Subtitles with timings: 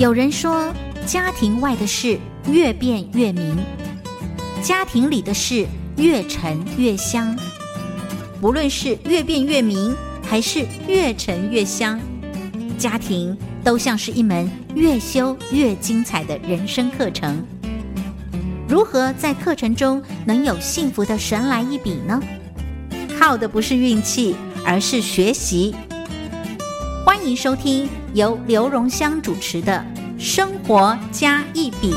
[0.00, 0.72] 有人说，
[1.04, 2.18] 家庭外的事
[2.50, 3.54] 越变越明，
[4.62, 5.66] 家庭里的事
[5.98, 7.38] 越沉越香。
[8.40, 12.00] 不论是越变越明，还是越沉越香，
[12.78, 17.44] 家庭都像是一门越修越精彩的人生课程。
[18.66, 22.18] 如何在课程中能有幸福的神来一笔呢？
[23.18, 25.74] 靠的不是运气，而是学习。
[27.10, 29.84] 欢迎收听由刘荣香主持的
[30.22, 31.92] 《生活加一笔》，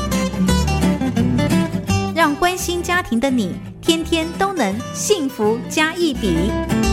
[2.16, 6.83] 让关心家庭的你天天都能幸福加一笔。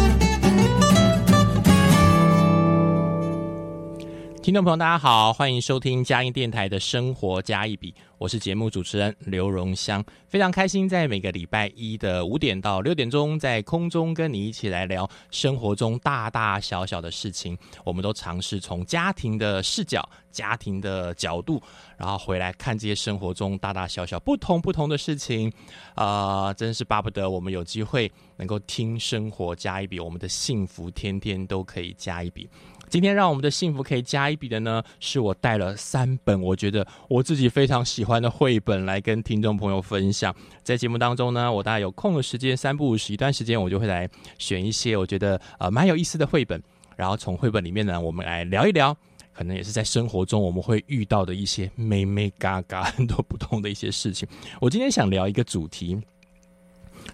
[4.41, 17.55] 听众朋友，大家好，欢迎收听佳音电台的《生活加一笔》，我是节目主持人刘荣香，非常开心在每个礼拜一的五点到六点钟，在空中跟你一起来聊生活中大大小小的事情。
[17.86, 21.62] 我们都尝试从家庭的视角、家庭的角度，
[21.95, 25.53] 然后回来看这些生活中大大小小不同不同的事情。
[25.94, 32.50] 啊，真是巴不得我们有机会能够听《生活加一笔》，我们的幸福天天都可以加一笔。
[32.92, 40.36] 今天让我们的幸福可以加一笔的呢，是我带了三本我觉得我自己非常喜欢的绘本来跟听众朋友分享。
[40.61, 46.61] 在节目当中呢，我大概有空的时间，三不五时一段时间，我就会来选一些我觉得呃蛮有意思的绘本，
[46.98, 48.94] 然后从绘本里面呢，我们来聊一聊，
[49.31, 54.28] 可能也是在生活中我们会遇到的一些美美嘎嘎很多不同的一些事情。
[54.59, 55.98] 我今天想聊一个主题，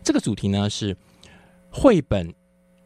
[0.03, 0.97] 这个主题呢是
[1.69, 2.33] 绘本。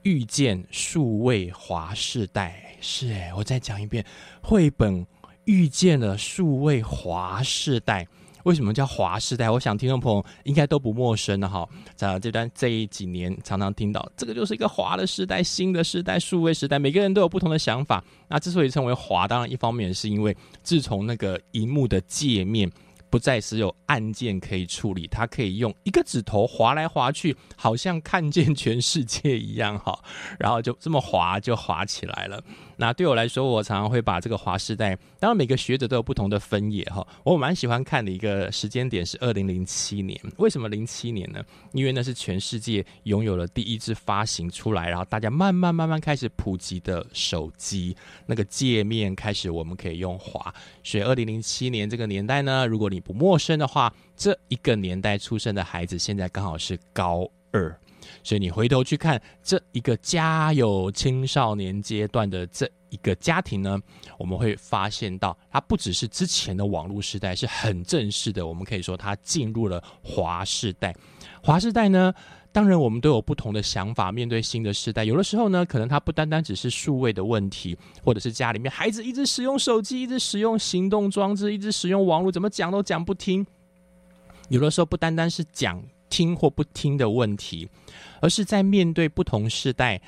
[0.04, 4.04] 遇见数位华世代是哎，我再讲一遍，
[4.42, 5.06] 绘本
[5.46, 8.08] 遇见了数位华世代。
[8.44, 9.48] 为什么叫华世代？
[9.52, 11.68] 我想听众朋友应该都不陌生的哈。
[11.96, 18.04] 在这段这几年，常常听到这个就是一个华的时代，新的时代，数位时代，每个人都有不同的想法。
[18.28, 22.72] 那之所以称为华，当然一方面是因为自从那个荧幕的界面。
[23.12, 30.00] 不再只有按键可以处理，它可以用一个指头划来划去，好像看见全世界一样哈。
[30.40, 32.42] 然后就这么划就划起来了。
[32.82, 37.06] 那对我来说，我常常会把这个华时代，当然每个学者都有不同的分野哈。
[37.24, 40.20] 我蛮喜欢看的一个时间点是二零零七年。
[40.38, 41.44] 为什么零七年呢？
[41.74, 50.52] 因为那是全世界拥有了第一支发行出来，然后大家慢慢慢慢开始普及的手机，那个界面开始我们可以用滑。
[50.84, 57.78] 所以二零零七年这个年代呢，如果你不陌生的话，这一个年代出生的孩子现在刚好是高二。
[58.24, 63.80] 所以你回头去看这一个家有青少年阶段的这一个家庭呢，
[64.18, 70.96] 我们会发现到它不只是之前的网络时代是很正式的，我们可以说它进入了华世代。
[71.42, 72.14] 华世代呢，
[72.52, 83.46] 当然我们都有不同的想法，面对新的时代，有的时候呢，可能它不单单只是数位的问题，或者是家里面孩子一直使用手机，一直使用行动装置，一直使用网络，怎么讲都讲不听。
[84.50, 85.82] 有的时候不单单是讲。
[86.12, 87.68] 听或不听的问题，
[88.20, 90.00] 而是在面对不同时代，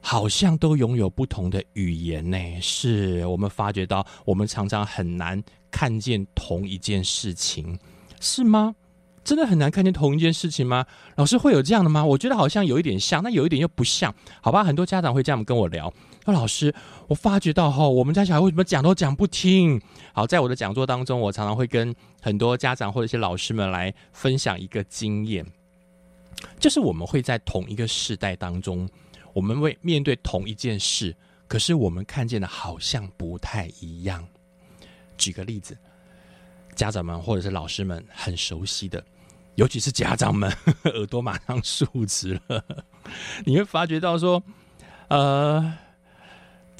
[0.00, 2.38] 好像都拥有不同的语言呢。
[2.60, 7.78] 是我们发觉到，我们常常很难看见同一件事情，
[8.20, 8.74] 是吗？
[9.22, 10.84] 真的很难看见同一件事情吗？
[11.14, 12.04] 老师会有这样的吗？
[12.04, 14.12] 我觉得好像有一点像，那有一点又不像。
[14.40, 15.92] 好吧，很多家长会这样跟我聊。
[16.24, 16.72] 说老师，
[17.08, 19.80] 我发觉到哈，我们家小孩为什么讲都讲不听？
[20.12, 25.44] 好，在我的讲座当中，我常常会跟很多家长或者一些老师们来分享一个经验，
[26.60, 28.88] 就是我们会在同一个世代当中，
[29.32, 31.14] 我们会面对同一件事，
[31.48, 34.24] 可是我们看见的好像不太一样。
[35.16, 35.76] 举个例子，
[36.76, 39.02] 家长们或者是老师们很熟悉的。
[39.56, 40.50] 尤其是家长们
[40.84, 42.64] 耳朵马上竖直了，
[43.44, 44.42] 你会发觉到说，
[45.08, 45.76] 呃，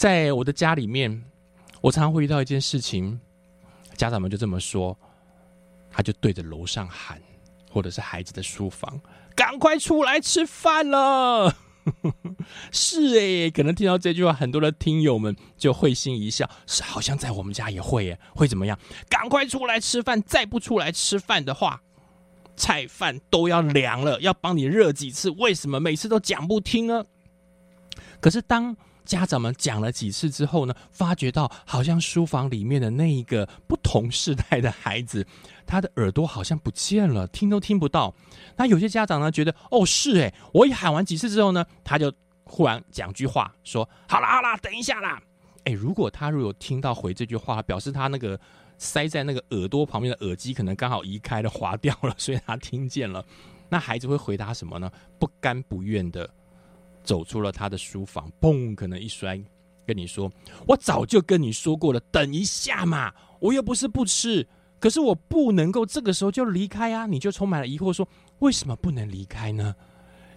[0.03, 1.23] 在我的家里面，
[1.81, 3.21] 我常常会遇到一件事情，
[3.95, 4.99] 家长们就这么说，
[5.93, 7.23] 他就对着楼上喊，
[7.71, 9.01] 或者是孩子的书房，
[9.37, 11.55] 赶快出来吃饭了。
[12.73, 18.77] 是哎，可能听到这句话，很多的听友们就会心一笑，是好像在我们家也会耶，会怎么样？
[19.09, 21.81] 赶快出来吃饭，再不出来吃饭的话。
[22.57, 25.31] 菜饭都要凉了，要帮你热几次？
[25.31, 27.05] 为什么每次都讲不听呢？
[28.21, 35.27] 可是当家长们讲了几次之后呢，发觉到好像书房里面的那一个不同世代的孩子，
[35.67, 38.15] 他的耳朵好像不见了，听都听不到。
[38.57, 42.13] 那有些家长呢，觉得哦是诶，我一喊完几次之后呢，他就
[42.45, 45.23] 忽然讲句话说：“好啦好啦，等一下啦。”
[45.65, 48.39] 诶，如果他如果听到回这句话，表示他那个。
[48.79, 53.25] 塞在那个耳朵旁边的耳机可能刚好移开了，滑掉了，所以他听见了。
[53.71, 54.91] 那孩子会回答什么呢？
[55.21, 56.29] 不甘不愿的
[57.03, 59.41] 走出了他的书房，嘣，可能一摔
[59.87, 60.31] 跟你说
[60.67, 64.47] ：“我早就跟你说过了，等一下嘛，我又不是不吃，
[64.79, 68.09] 可是我不能够这个时候就离开啊！”你就充满了疑惑，说
[68.39, 69.75] ：“为什么不能离开呢？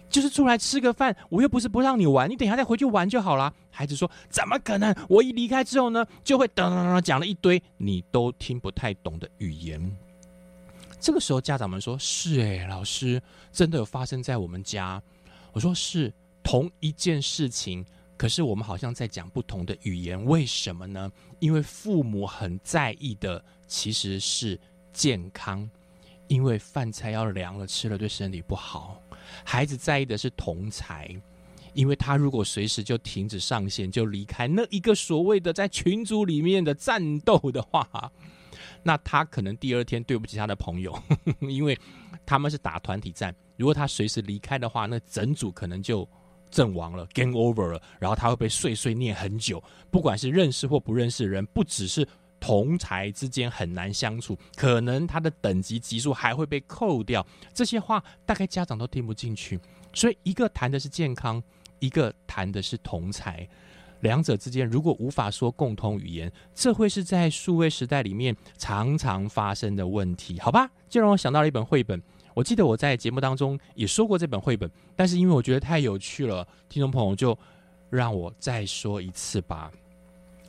[0.08, 4.94] 就是出来吃个饭，我又不是不让你玩，你等下再回去玩就好了。”孩子说：“怎么可能？
[5.08, 9.80] 我一离开之后呢，就会等等等讲了一堆你都听不太懂的语言。”
[10.98, 13.22] 这个时候，家长们说：“是哎，老师，
[13.52, 15.00] 真的有发生在我们家。”
[15.52, 16.12] 我说：“是
[16.46, 17.84] 同一件事情。”
[18.16, 21.12] 可是我们好像在讲不同的语言，为什么呢？
[21.38, 24.58] 因为父母很在意的其实是
[24.90, 25.68] 健康，
[26.26, 29.02] 因为饭菜要凉了，吃了对身体不好。
[29.44, 31.14] 孩子在意的是同才，
[31.74, 38.10] 因为他如果随时就停止上线，就离开那一个所谓的在群组里面的战斗的话，
[38.82, 40.98] 那他可能第二天对不起他的朋友，
[41.40, 41.78] 因为
[42.24, 43.36] 他们是打团体战。
[43.58, 46.08] 如果他随时离开的话，那整组可能就。
[46.50, 49.62] 阵亡了，game over 了，然后他会被碎碎念很久。
[49.90, 52.06] 不管是认识或不认识的人，不只是
[52.38, 57.26] 同才之间很难相处，可能他的等级级数还会被扣掉。
[57.54, 59.58] 这些话大概家长都听不进去。
[59.92, 61.42] 所以一个谈的是健康，
[61.78, 63.48] 一个谈的是同才，
[64.00, 70.38] 两者之间如果无法说共同语言，这会是在数位时代里面常常发生的问题。
[70.38, 72.02] 好吧，就让我想到了一本绘本。
[72.36, 77.36] 我记得我在节目当中也说过这本绘本，但是因为我觉得太有趣了，听众朋友就
[77.88, 79.72] 让我再说一次吧。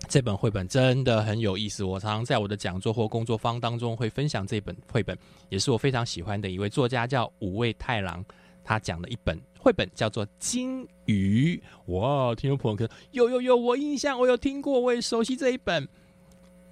[0.10, 5.18] 这本绘本真的很有意思，我常常在我的讲座或工作坊当中会分享这本绘本，
[5.48, 8.22] 也是我非常喜欢的一位作家叫五味太郎，
[8.66, 11.56] 他讲的一本绘本叫做《金鱼》。
[11.94, 15.88] 哇，听众朋友可有有有，我印象我有听过，我也熟悉这一本。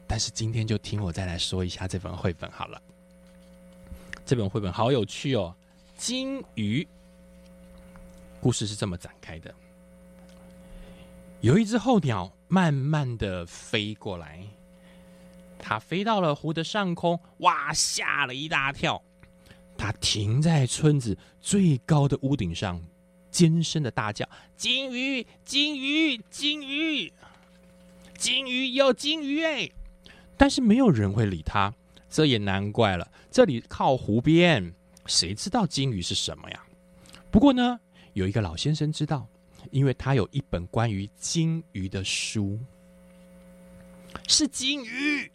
[0.06, 2.82] 但是今天就听我再来说一下这本绘本好了。
[4.26, 5.56] 这本绘本好有趣哦，
[6.02, 6.82] 《金鱼》
[8.42, 9.54] 故事是这么展开的：
[11.42, 14.44] 有一只候鸟慢慢的飞过来，
[15.60, 19.00] 它飞到了湖的上空，哇，吓了一大跳。
[19.78, 22.82] 它停在村子最高的屋顶上，
[23.30, 24.28] 尖声的大叫
[24.58, 27.14] ：“金鱼，金鱼，金鱼，
[28.18, 29.70] 金鱼有金鱼！”哎，
[30.36, 31.72] 但是没有人会理它。
[32.16, 34.74] 这也难怪了，这里靠湖边，
[35.06, 36.64] 谁知道金鱼是什么呀？
[37.30, 37.78] 不过呢，
[38.14, 39.28] 有一个老先生知道，
[39.70, 42.58] 因为他有一本关于金鱼的书。
[44.30, 45.30] 是金鱼，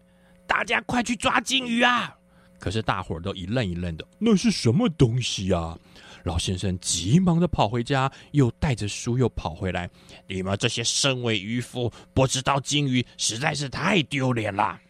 [0.47, 2.17] 大家快去抓金鱼啊！
[2.59, 5.79] 可是大伙儿都一愣一愣的，那是什么东西呀？
[6.25, 9.91] 老先生急忙的跑回家，又带着书又跑回来。
[10.27, 14.81] 你们这些身为渔夫，不知道金鱼实在是太丢脸了。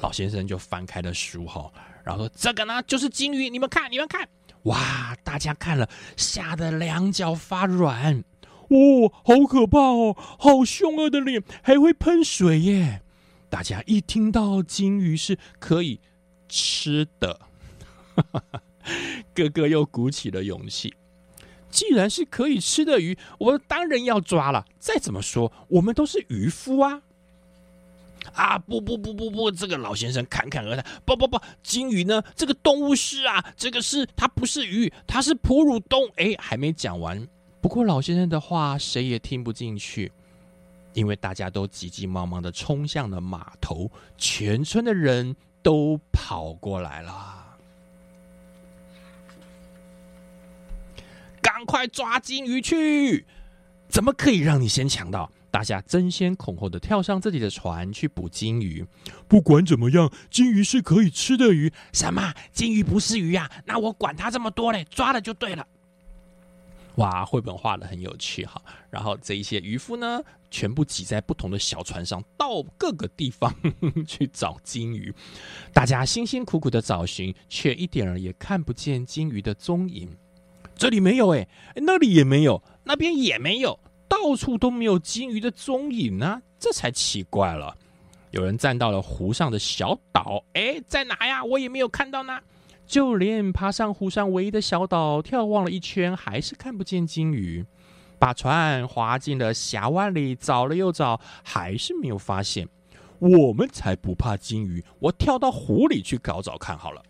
[0.00, 1.70] 老先生就翻开了书哈，
[2.04, 4.28] 然后说：“这个呢，就是金鱼，你们看，你们看，
[4.64, 5.16] 哇！
[5.22, 8.24] 大家看了，吓得两脚发软。
[8.68, 13.02] 哦，好可怕哦，好凶恶的脸，还会喷水耶！
[13.48, 16.00] 大家一听到金鱼是可以
[16.48, 17.40] 吃的，
[19.34, 20.94] 哥哥又鼓起了勇气。
[21.70, 24.64] 既然是可以吃的鱼，我当然要抓了。
[24.78, 27.02] 再怎么说，我们都是渔夫啊。”
[28.32, 29.50] 啊不不不不不！
[29.50, 30.84] 这个老先生侃侃而谈。
[31.04, 32.22] 不不不，金鱼呢？
[32.34, 36.10] 这个动物是啊，这个是它不是鱼，它是哺乳动物。
[36.16, 37.26] 哎，还没讲完。
[37.60, 40.10] 不过老先生的话谁也听不进去，
[40.92, 47.56] 因为大家都急急忙忙的冲向了码头，全村的人都跑过来了，
[51.40, 53.24] 赶快抓金鱼去！
[53.88, 55.30] 怎么可以让你先抢到？
[55.54, 58.84] 大家争先恐后的跳上自己的船去捕金鱼。
[59.28, 61.72] 不管怎么样，金鱼是可以吃的鱼。
[61.92, 62.34] 什么？
[62.50, 63.48] 金鱼不是鱼啊？
[63.64, 65.64] 那我管它这么多嘞，抓了就对了。
[66.96, 68.60] 哇，绘本画的很有趣哈。
[68.90, 70.20] 然后这一些渔夫呢，
[70.50, 73.54] 全部挤在不同的小船上，到各个地方
[74.08, 75.14] 去找金鱼。
[75.72, 80.08] 大家辛辛苦苦的找寻，却一点儿也看不见金鱼的踪影。
[80.74, 81.46] 这里没有哎，
[81.76, 83.78] 那里也没有，那边也没有。
[84.14, 87.76] 到处都没有金鱼的踪影呢，这才奇怪了。
[88.30, 91.44] 有人站到了湖上的小岛，哎，在哪呀？
[91.44, 92.38] 我也没有看到呢。
[92.86, 97.64] 就连爬上湖上唯一的小岛，眺望了一圈，还是看不见金鱼。
[98.18, 102.68] 把船划进了峡湾里，找了又找，还是没有发现。
[103.18, 107.02] 我们才不怕金鱼，我跳到湖里去找找看好了。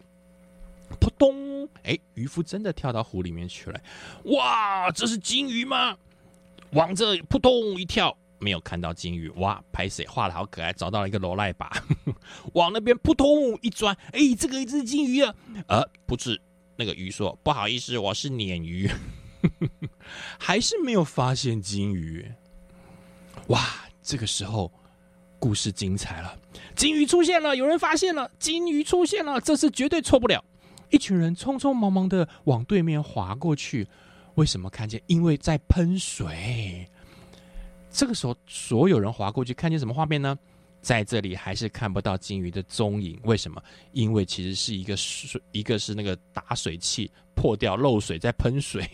[0.99, 1.69] 扑通！
[1.83, 3.81] 哎，渔夫真的跳到湖里面去了。
[4.25, 5.97] 哇，这是金鱼吗？
[6.75, 9.29] 往这扑通一跳，没有看到金鱼。
[9.37, 11.71] 哇，拍谁画的好可爱，找到了一个罗赖把，
[12.55, 15.35] 往那边扑通一钻，哎，这个一只金鱼啊！
[15.69, 16.41] 呃，不是，
[16.77, 18.91] 那个鱼说不好意思，我是鲶鱼，
[20.39, 22.29] 还是没有发现金鱼。
[23.49, 23.61] 哇，
[24.03, 24.71] 这个时候
[25.39, 26.37] 故事精彩了，
[26.75, 30.45] 金鱼出现了，有人发现了，金鱼出现了，这次绝对错不了。
[30.91, 33.89] 一群人匆匆忙忙的往对面划过去，
[34.35, 35.01] 为什么看见？
[35.07, 36.89] 因为在喷水。
[37.91, 40.37] 这个时候，所有人划过去，看见什么画面呢？
[40.83, 43.19] 在这里还是看不到金鱼的踪影。
[43.23, 43.63] 为什么？
[43.93, 48.85] 因为其实是一个水，一个是那个打水器破掉漏水在喷水。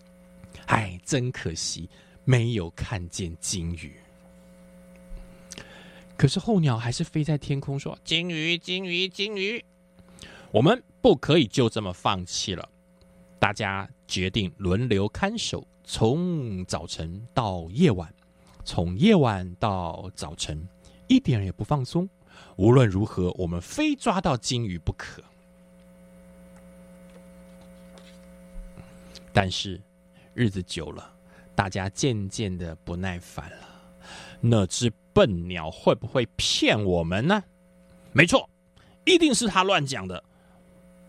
[0.66, 1.90] 哎，真可惜，
[2.24, 3.94] 没有看见金鱼。
[6.16, 9.62] 可是候鸟还是飞在天空说：“金鱼，金鱼，金鱼。”
[10.50, 12.66] 我们不可以就这么放弃了。
[13.38, 18.12] 大家决定轮流看守，从早晨到夜晚，
[18.64, 20.66] 从夜晚到早晨，
[21.08, 22.08] 一点也不放松。
[22.56, 25.22] 无论如何，我们非抓到金鱼不可。
[29.32, 29.80] 但是
[30.32, 31.12] 日子久了，
[31.54, 33.66] 大家渐渐的不耐烦了。
[34.40, 37.42] 那只笨鸟会不会骗我们呢？
[38.12, 38.48] 没错，
[39.04, 40.22] 一定是他乱讲的。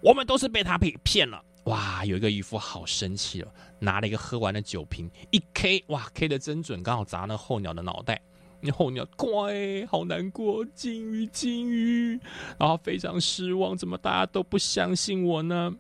[0.02, 2.04] 我们都是被他骗骗了，哇！
[2.06, 8.22] 有一个渔夫好生气了，拿了一个喝完的酒瓶，一 K，哇，K 的真准，刚好砸那候鸟的脑袋。
[8.60, 12.20] 那候鸟乖，好难过，金鱼，金鱼，
[12.58, 15.76] 然后非常失望，怎么大家都不相信我呢？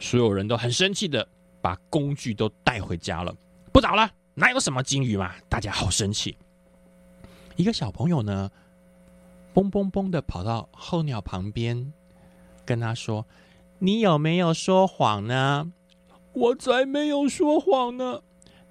[0.00, 1.28] 所有人都很生气的
[1.60, 3.32] 把工具都带回家了，
[3.72, 5.32] 不找了，哪有什么金鱼嘛？
[5.48, 6.36] 大家好生气。
[7.56, 8.50] 一个小朋友呢，
[9.54, 11.92] 嘣嘣嘣的跑到候鸟旁边，
[12.64, 13.26] 跟他说。
[13.84, 15.72] 你有没有说谎呢？
[16.34, 18.20] 我才没有说谎呢。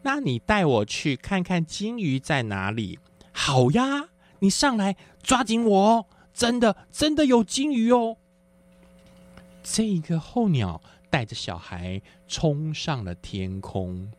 [0.04, 2.98] 那你带我去看看金鱼在哪里？
[3.34, 4.08] 好呀，
[4.40, 6.06] 你上来抓紧我哦！
[6.34, 8.16] 真的，真的有金鱼哦。
[9.62, 14.10] 这个候鸟带着小孩冲上了天空，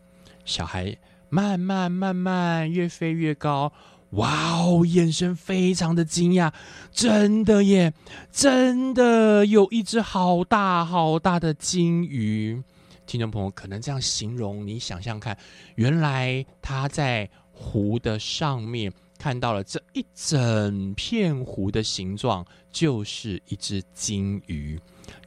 [0.45, 0.99] 小孩
[1.31, 3.73] 慢慢慢慢越飞越高。
[4.13, 4.85] 哇哦！
[4.87, 6.53] 眼神非常的惊讶，
[6.91, 7.93] 真的耶，
[8.31, 12.63] 真的有一只好大好大的金鱼。
[13.07, 15.37] 听众朋友可能这样形容，你想象看，
[15.77, 24.79] 原来他在湖的上面看到了这一整片湖的形状，就是一只金鱼。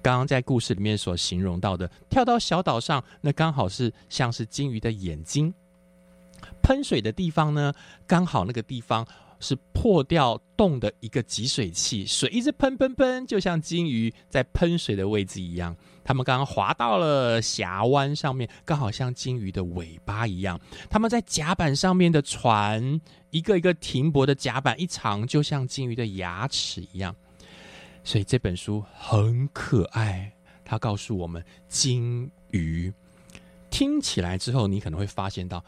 [0.02, 5.54] 刚刚在故事里面所形容到的，跳到小岛上，那刚好是像是金鱼的眼睛。
[6.62, 7.74] 喷水的地方呢，
[8.08, 9.06] 刚好那个地方
[9.40, 15.76] 是破掉洞的一个集水器，水一直喷喷喷，就像金鱼在喷水的位置一样。
[16.04, 20.60] 他们刚刚滑到了峡湾上面，刚好像金鱼的尾巴一样。
[20.90, 27.16] 他们在甲板上面的船，一个一个停泊的甲板一长，就像金鱼的牙齿一样。
[28.04, 30.32] 所以这本书很可爱，
[30.64, 32.94] 它告诉我们金鱼。
[33.72, 35.64] 听起来之后，你可能会发现到。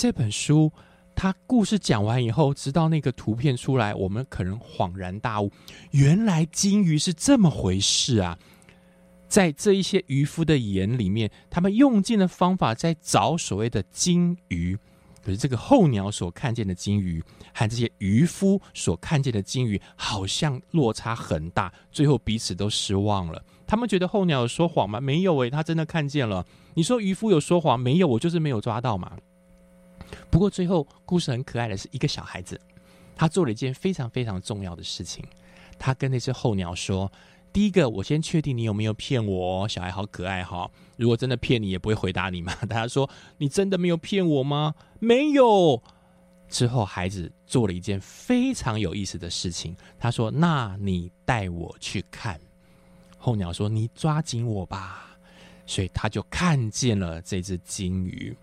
[0.00, 0.72] 这本书，
[1.14, 5.52] 它故事讲完以后，直到那个图片出来，我们可能恍然大悟，
[5.90, 8.38] 原来金鱼是这么回事啊！
[9.28, 14.74] 在这一些渔夫的眼里面，他们用尽了方法在找所谓的金鱼，
[15.22, 23.44] 可是这个候鸟所看见的金鱼和这些渔夫所看见的金鱼，好像落差很大，最后彼此都失望了。
[23.66, 24.98] 他们觉得候鸟有说谎吗？
[24.98, 26.46] 没有诶，他真的看见了。
[26.72, 28.08] 你说渔夫有说谎没有？
[28.08, 29.18] 我就是没有抓到嘛。
[30.30, 32.60] 不过最后故事很可爱的是一个小孩子，
[33.16, 35.24] 他做了一件非常非常重要的事情。
[35.78, 37.10] 他跟那只候鸟说
[37.52, 40.70] ：“第一个，我先确定你有没有骗我。”小孩好可爱哈！
[40.96, 42.54] 如果真的骗你，也不会回答你嘛。
[42.68, 45.82] 大家说：“你真的没有骗我吗？”没有。
[46.48, 49.74] 之后孩子做了一件非常有意思的事情。
[49.98, 52.38] 他说：“那你带我去看。”
[53.16, 55.16] 候鸟说：“你抓紧我吧。”
[55.64, 58.36] 所以他就看见了这只金鱼。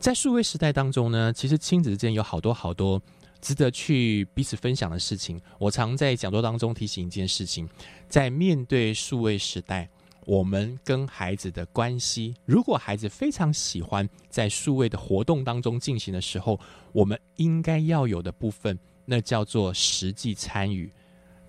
[0.00, 3.00] 在数位时代当中呢，其实亲子之间有好多好多
[3.42, 5.38] 值得去彼此分享的事情。
[5.58, 7.68] 我常在讲座当中提醒一件事情：
[8.08, 9.86] 在面对数位时代，
[10.24, 16.58] 我们跟孩子的关系，如果孩子非常喜欢在数位的活动当中进行的时候，
[16.92, 20.90] 我们应该要有的部分，那叫做实际参与。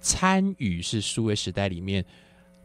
[0.02, 2.04] 参与是数位时代里面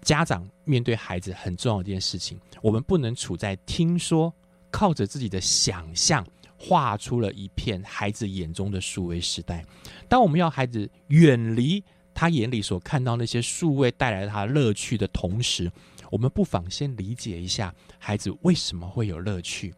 [0.02, 2.40] 家长面对孩子很重要的一件事情。
[2.60, 4.34] 我们不能处在听说。
[4.76, 6.23] 靠着自己的想象，
[6.59, 9.64] 画出了一片孩子眼中的数位时代。
[10.06, 15.73] 当我们要孩子远离他眼里所看到那些数位带来他乐趣的同时，
[16.11, 19.75] 我们不妨先理解一下孩子为什么会有乐趣，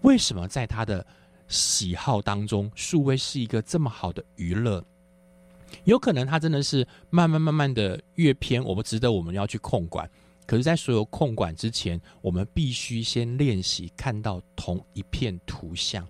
[0.00, 1.06] 为什么在他的
[1.46, 4.84] 喜好当中，数位是一个这么好的娱乐。
[5.84, 10.10] 有可能他真的是慢慢慢慢的越偏，我们值得我们要去控管。
[10.50, 16.04] 可是，在所有控管之前，我们必须先练习看到同一片图像。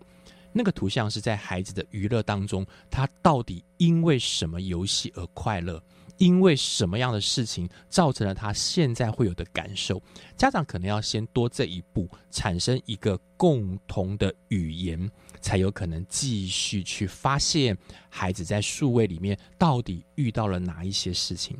[0.50, 5.78] 那个图像是在孩子的娱乐当中，他到底因为什么游戏而快乐？
[6.16, 10.02] 因为什么样的事情造成了他现在会有的感受？
[10.38, 15.06] 家长可能要先多这一步，产生一个共同的语言，
[15.42, 17.76] 才有可能继续去发现
[18.08, 21.58] 孩子在数位里面到底遇到了哪一些事情。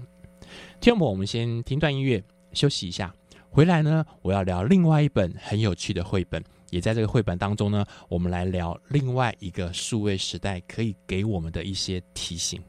[0.80, 3.14] 听众朋友，我们先听段音乐休息一下，
[3.50, 12.62] 回来呢，我要聊另外一本很有趣的绘本，也在这个绘本当中呢，我们来聊另外一个数位时代可以给我们的一些提醒。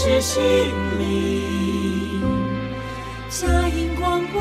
[0.00, 0.40] 是心
[0.96, 2.22] 灵。
[3.28, 4.40] 嘉音广播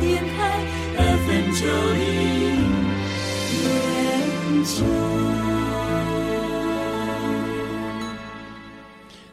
[0.00, 0.64] 电台
[0.96, 2.56] FM 九零
[3.60, 4.82] 点九。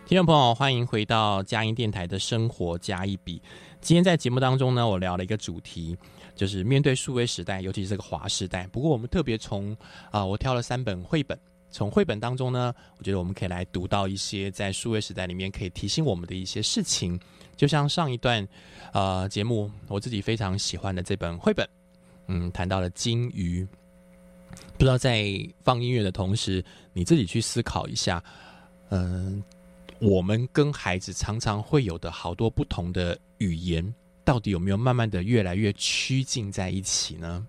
[0.05, 3.41] 听众朋友，欢迎回到佳音电台的生活加一笔。
[3.79, 5.97] 今天在节目当中呢，我聊了一个主题，
[6.36, 8.67] 就是面对数位时代，尤其是这个华时代。
[8.73, 9.73] 不过我们特别从
[10.12, 11.39] 啊、我挑了三本绘本。
[11.71, 17.19] 从绘本当中呢，我觉得我们可以来读到一些在数位时代里面可以提醒我们的一些事情。
[17.55, 18.47] 就像上一段
[18.93, 21.67] 呃节目，我自己非常喜欢的这本绘本，
[22.27, 23.65] 嗯，谈到了金鱼。
[24.77, 25.25] 不知道在
[25.63, 28.21] 放音乐的同时，你自己去思考一下，
[28.89, 29.41] 嗯、
[29.99, 33.93] 我们跟孩子常常会有的好多不同的语言，
[34.25, 37.47] 到底有没有慢慢的越来越趋近在一起呢？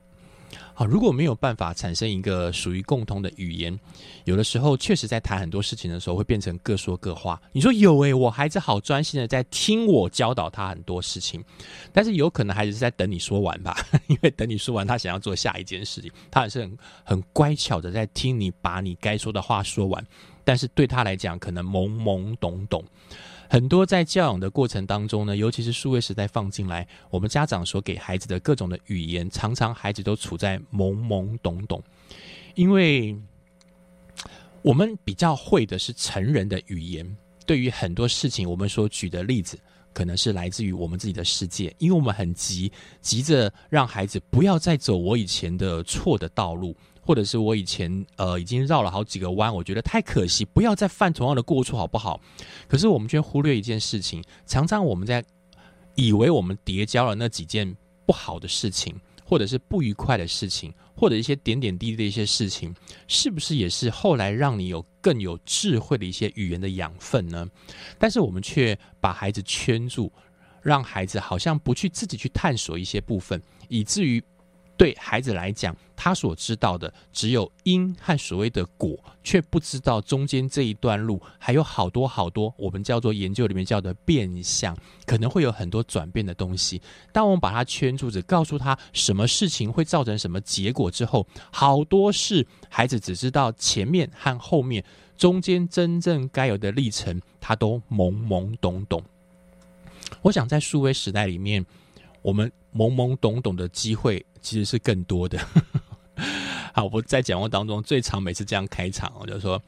[0.74, 3.78] 好，如果没有办法产生一个属于共同的语言，
[4.24, 7.40] 有的时候确实在谈很多事情的时候，会变成各说各话。
[7.52, 11.44] 你说有诶、我孩子好专心的在听我教导他很多事情，
[11.92, 13.76] 但是有可能孩子是在等你说完吧，
[14.08, 20.04] 因为等你说完，他想要做下一件事情，他还是很很乖巧的在听你把你该说的话说完，
[20.44, 22.84] 但是对他来讲，可能懵懵懂懂。
[23.52, 31.82] 很多在教养的过程当中呢，尤其是数位时代放进来，我们家长所给孩子的各种的语言，常常孩子都处在懵懵懂懂，
[32.54, 33.14] 因为
[34.62, 39.58] 我们比较会的是成人的语言，对于很多事情，我们所举的例子。
[39.94, 52.20] 可能是来自于我们自己的世界，因为我们很急，急着让孩子不要再走我以前的错的道路，或者是我以前呃已经绕了好几个弯，我觉得太可惜，不要再犯同样的过错，好不好？
[52.68, 55.22] 可是我们却忽略一件事情，常常我们在
[55.96, 62.74] 以为我们叠加了那几件不好的事情，或者是不愉快的事情，或者一些点点滴滴的一些事情，
[63.08, 67.46] 是不是也是后来让你有更有智慧的一些语言的养分呢？
[67.98, 70.12] 但是我们却把孩子圈住，
[70.62, 74.22] 让孩子好像不去自己去探索一些部分，以至于
[74.76, 86.82] 对孩子来讲，他所知道的只有因和所谓的果，却不知道中间这一段路还有好多好多我们叫做研究里面叫的变相，可能会有很多转变的东西。
[87.12, 94.85] 当我们把它圈住，只告诉他什么事情会造成什么结果之后，好多事孩子只知道前面和后面，
[95.16, 99.02] 中间真正该有的历程，他都懵懵懂懂。
[100.22, 101.64] 我想在数位时代里面，
[102.22, 105.38] 我们懵懵懂懂的机会其实是更多的。
[106.74, 109.61] 好，我在讲话当中最常每次这样开场，我就说，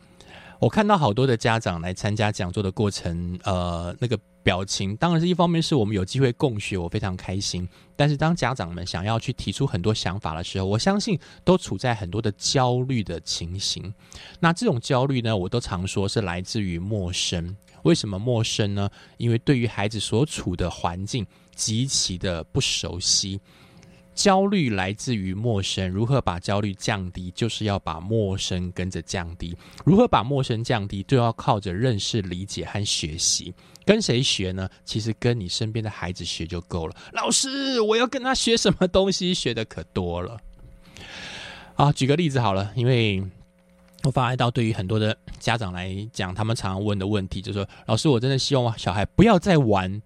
[0.59, 7.69] 我看到好多的家长来参加讲座的过程，呃，那个表情，当然是一方面是我们有机会共学，我非常开心。
[7.95, 13.93] 但是当家长们想要去提出很多想法的时候，我相信都处在很多的焦虑的情形。
[14.41, 17.55] 那这种焦虑呢，我都常说是来自于陌生。
[17.83, 18.89] 为什么陌生呢？
[19.19, 23.41] 因为对于孩子所处的环境极其的不熟悉。
[24.15, 27.33] 焦虑来自于陌生，如何把焦虑降低？
[27.33, 29.57] 就是要把陌生跟着降低。
[29.85, 31.03] 如何把陌生降低？
[31.03, 33.53] 就要靠着认识、理解和学习。
[33.85, 34.69] 跟谁学呢？
[34.85, 36.95] 其实跟你身边的孩子学就够了。
[37.13, 39.35] 老师，我要跟他学什么东西？
[39.35, 40.39] 学的可多了。
[41.75, 43.21] 啊，举个例子好了，因为
[44.05, 50.01] 我发现到对于很多的家长来讲，他们常常问的问题就是说：老师，我真的希望小孩不要再玩。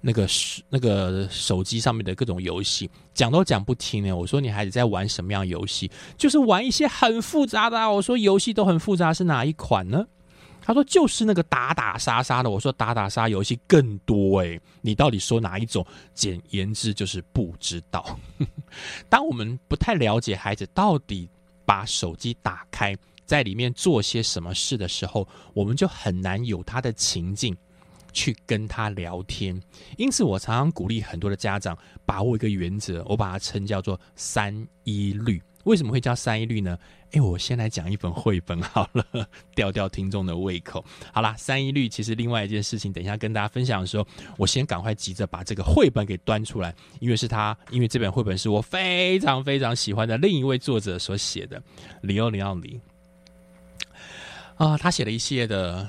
[0.00, 0.26] 那个
[0.68, 4.12] 那个手机上面的各种游戏，讲都讲不听呢。
[4.16, 5.90] 我说你孩子在玩什么样游戏？
[6.16, 7.90] 就是玩一些很复杂的、啊。
[7.90, 10.06] 我说游戏都很复杂，是哪一款呢？
[10.62, 12.50] 他说就是那个打打杀杀的。
[12.50, 15.84] 我说打打杀游戏更多诶、你到底说哪一种？
[16.14, 18.18] 简言之就是不知道。
[19.08, 21.28] 当我们不太了解孩子到底
[21.64, 27.56] 把手机打开，在里面做些什么事的时候，我们就很难有他的情境。
[28.12, 29.60] 去跟他聊天，
[29.96, 35.42] 因此我常常鼓励很多的家长把握一个原则，我把它称叫做三一律。
[35.64, 36.78] 为什么会叫三一律呢？
[37.10, 39.04] 诶，我先来讲一本绘本好了，
[39.54, 40.82] 吊吊听众的胃口。
[41.12, 44.06] 好啦，三一律其实另外一件事情，等一下跟大家分享的时候，
[44.38, 51.62] 我先赶快急着把这个绘本给端出来，因为是他，因为这本绘本是我非常非常喜欢的另一位作者所写的，
[52.00, 52.80] 里奥里奥里
[54.56, 55.86] 啊，他写了一系列的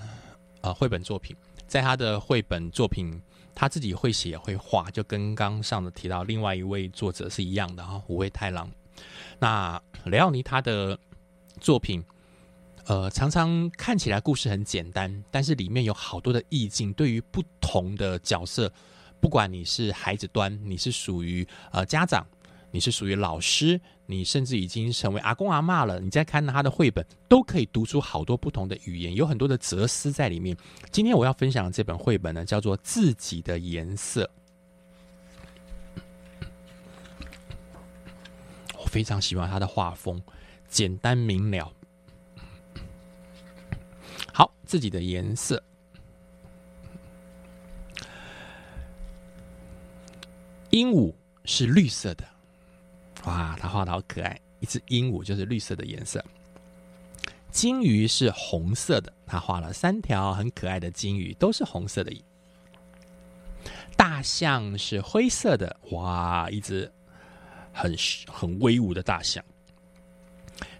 [0.59, 1.33] 呃绘本作品。
[1.71, 3.17] 在他的绘本作品，
[3.55, 8.69] 他自己会写会画，就跟刚上的提到另外一位作者是一样的哈，五味太郎。
[9.39, 10.99] 那雷奥尼他的
[11.61, 12.03] 作品，
[12.87, 18.69] 呃，常常看起来故事很简单，但是里面有好多的意境，对于不同的角色，
[19.21, 22.27] 不管你是孩子端，你是属于呃家长，
[22.71, 30.55] 你是属于老师，你甚至已经成为阿公阿妈了，你在看他的绘本，都可以读出好多不同的语言，有很多的哲思在里面。
[30.89, 34.23] 今天我要分享的这本绘本呢，叫做《自己的颜色》。
[38.79, 40.21] 我非常喜欢他的画风，
[40.67, 41.71] 简单明了。
[44.33, 45.61] 好，自己的颜色。
[50.69, 52.25] 鹦鹉是绿色的，
[53.25, 54.39] 哇，他画的好可爱！
[54.59, 56.23] 一只鹦鹉就是绿色的颜色。
[57.51, 62.11] 金鱼是红色的，他画了三条很可爱的金鱼，都是红色的。
[63.95, 66.91] 大象是灰色的，哇，一只
[67.71, 67.95] 很
[68.27, 69.43] 很威武的大象。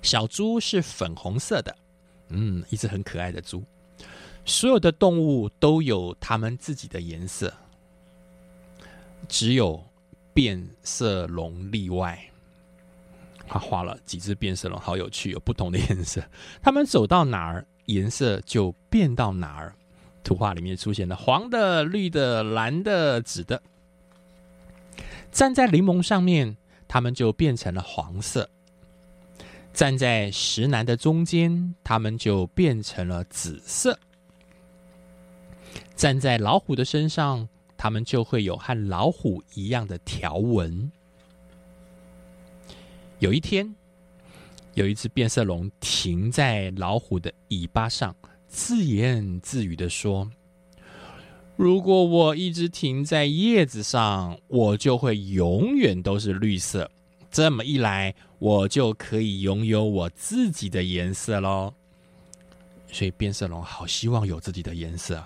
[0.02, 1.76] 小猪是粉红色的，
[2.30, 3.64] 嗯，一只很可爱的猪。
[4.46, 7.54] 所有的动物都有它们自己的颜色。
[9.28, 9.84] 只有
[10.34, 12.31] 变色龙例外，
[13.52, 16.24] 他画了几只变色龙，好有趣，有不同的颜色。
[16.62, 19.76] 他们走到哪儿，颜色就变到哪儿。
[20.24, 23.62] 图画里面出现了黄的、绿的、蓝的、紫的。
[25.34, 26.56] 站在柠檬上面，
[26.88, 28.46] 他们就变成了黄色；
[29.74, 33.92] 站在石楠的中间，他们就变成了紫色；
[35.98, 37.50] 站在老虎的身上。
[37.76, 40.92] 他们就会有和老虎一样的条纹。
[43.22, 43.72] 有一天，
[44.74, 48.16] 有一只变色龙停在老虎的尾巴上，
[48.48, 50.28] 自言自语的说
[51.56, 56.90] ：“如果我一直停在叶子上，我就会永远都是绿色。
[57.30, 61.72] 这么一来，我就可以拥有我自己的颜色喽。”
[62.92, 65.24] 所以，变色龙好希望有自己的颜色。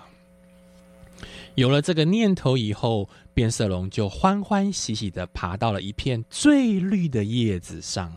[1.56, 8.14] 有了这个念头以后，变色龙就欢欢喜喜的爬到了一片最绿的叶子上。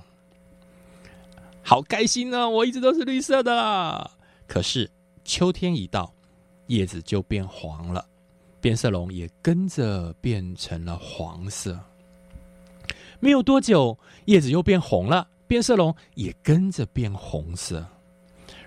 [1.63, 2.49] 好开心呢！
[2.49, 4.11] 我一直都是绿色的。
[4.45, 4.91] 可是
[5.23, 6.13] 秋天一到，
[6.67, 8.05] 叶子就变黄了，
[8.59, 11.79] 变色龙也跟着变成了黄色。
[13.21, 17.87] 没有多久，叶子又变红了，变色龙也跟着变红色。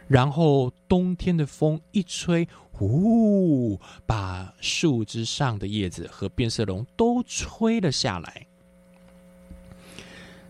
[0.08, 2.48] 然后冬天的风一吹。
[2.80, 3.78] 呜！
[4.06, 8.46] 把树枝上的叶子和变色龙都吹了下来。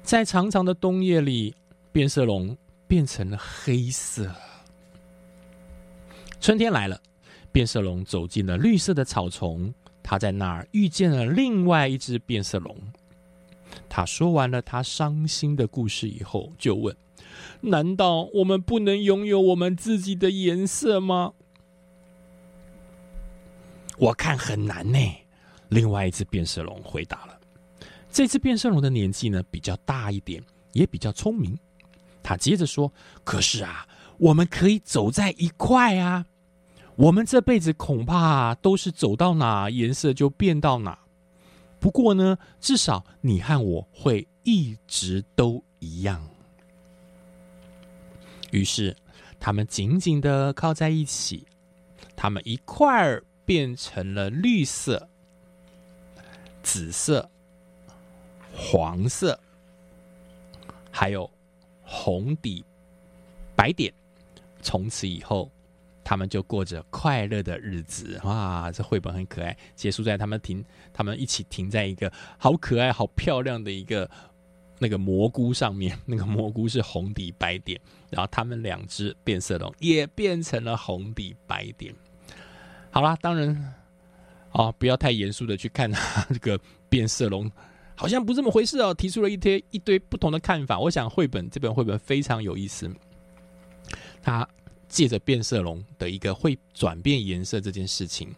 [0.02, 1.54] 在长长的冬夜里，
[1.92, 2.56] 变色龙
[2.86, 4.34] 变成了黑色。
[6.40, 7.00] 春天来了，
[7.52, 9.72] 变色龙走进了绿色的草丛。
[10.02, 12.76] 他在那儿遇见了另外一只变色龙。
[13.88, 16.94] 他说完了他伤心的故事以后，就问
[17.62, 21.34] ：“难道我们不能拥有我们自己的颜色吗？”
[24.02, 24.98] 我看很难呢。
[25.68, 27.38] 另外一只变色龙回答了。
[28.10, 31.56] 这只变色龙的年纪呢比较大一点，也比较聪明。
[32.20, 33.86] 他接着说：“可是啊，
[34.18, 36.26] 我们可以走在一块啊。
[36.96, 40.98] 我们这辈子恐怕都是走到哪颜色就变到哪。
[41.78, 46.20] 不过呢，至少你和我会一直都一样。”
[48.50, 48.96] 于是，
[49.38, 51.46] 他们紧紧的靠在一起，
[52.16, 53.22] 他们一块儿。
[53.44, 55.08] 变成了绿色、
[56.62, 57.28] 紫色、
[58.54, 59.38] 黄色，
[60.90, 61.30] 还有
[61.82, 62.64] 红底
[63.56, 63.92] 白点。
[64.60, 65.50] 从此以后，
[66.04, 68.20] 他们就过着快乐的日子。
[68.22, 69.56] 哇，这绘本很可爱。
[69.74, 74.08] 结束在他们停，他们一起停在一个好可爱、好漂亮的一个
[74.78, 75.98] 那个蘑菇上面。
[76.06, 81.92] 那个蘑菇是红底白点，然后他们两只变色龙也变成了红底白点。
[82.94, 83.74] 好啦，当然，
[84.50, 87.50] 啊，不要太严肃的去看他这个变色龙，
[87.94, 88.92] 好像不这么回事哦。
[88.92, 90.78] 提出了一堆一堆不同的看法。
[90.78, 92.94] 我想绘本这本绘本非常有意思，
[94.20, 94.46] 他
[94.88, 98.28] 借着变色龙的一个会转变颜色这件事情，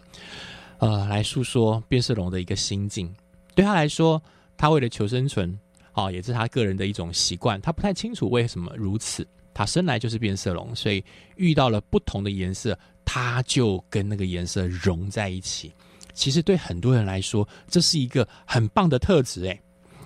[0.78, 3.12] 呃，来诉说变色龙的一个心境。
[3.56, 4.22] 对他来说，
[4.56, 5.58] 他为了求生存，
[5.90, 7.60] 啊，也是他个人的一种习惯。
[7.60, 9.26] 他不太清楚为什么如此。
[9.52, 11.04] 他生来就是变色龙，所以
[11.36, 12.78] 遇到了不同的颜色。
[13.04, 15.72] 它就跟那个颜色融在一起。
[16.12, 19.60] 其实对很多人来说，这是一个很棒的特质诶，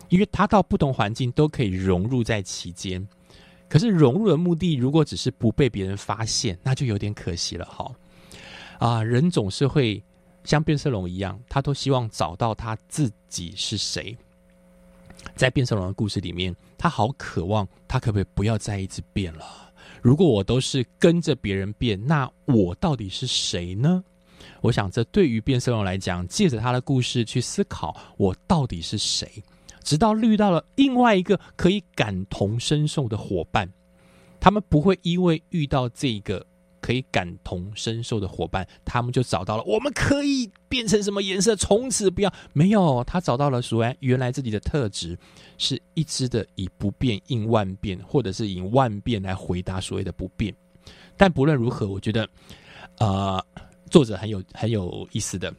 [0.08, 3.06] 因为它到不同环境都可以融入在其间。
[3.68, 7.92] 可是融入的目的，如果只是不被别人发现，那就有点可惜了哈。
[8.78, 10.02] 啊，人总是会
[10.44, 14.16] 像变色龙一样，他都希望找到他自己是谁。
[15.34, 19.44] 在变色龙的故事里面，他好渴望，他可不可以不要再一直变了？
[20.02, 24.02] 如果我都是跟着别人变，那我到底是谁呢？
[24.60, 29.42] 我想，这对于变色龙来讲，借着他的故事去思考，我到底是谁
[29.82, 33.68] 直到遇到了另外一个可以感同身受的伙伴，
[34.38, 36.44] 他们不会因为遇到这个
[36.88, 43.05] 可以感同身受的伙伴，他们就找到了我们可以变成什么颜色，从此不要没有。
[43.05, 45.14] 他找到了所谓原来自己的特质，
[45.59, 50.55] 是一直的以不变应万变，或者是以万变来回答所谓的不变。
[51.14, 52.27] 但不论如何，我觉得，
[53.01, 53.44] 呃，
[53.90, 55.55] 作者很有很有意思的，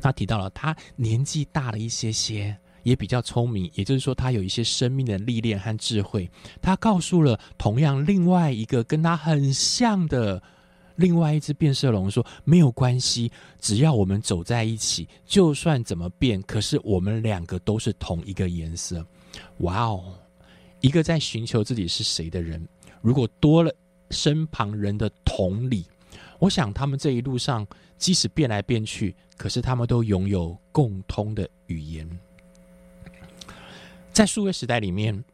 [0.00, 2.56] 他提到了他年纪大了一些些。
[2.90, 6.28] 也比较聪明，也就是说，他有一些生命的历练和智慧。
[6.60, 10.42] 他告诉了同样另外一个跟他很像的
[10.96, 19.06] 另外一只变色龙说：“没有关系，只要我们走在一起，就算怎么变，可是我们两个都是同一个颜色。”
[19.58, 20.18] 哇哦！
[20.80, 22.66] 一个在寻求自己是谁的人，
[23.00, 23.72] 如果多了
[24.10, 25.86] 身旁人的同理，
[26.40, 27.64] 我想他们这一路上
[27.96, 32.10] 即使变来变去，可是他们都拥有共通的语言。
[34.12, 35.24] 在数位时代里面，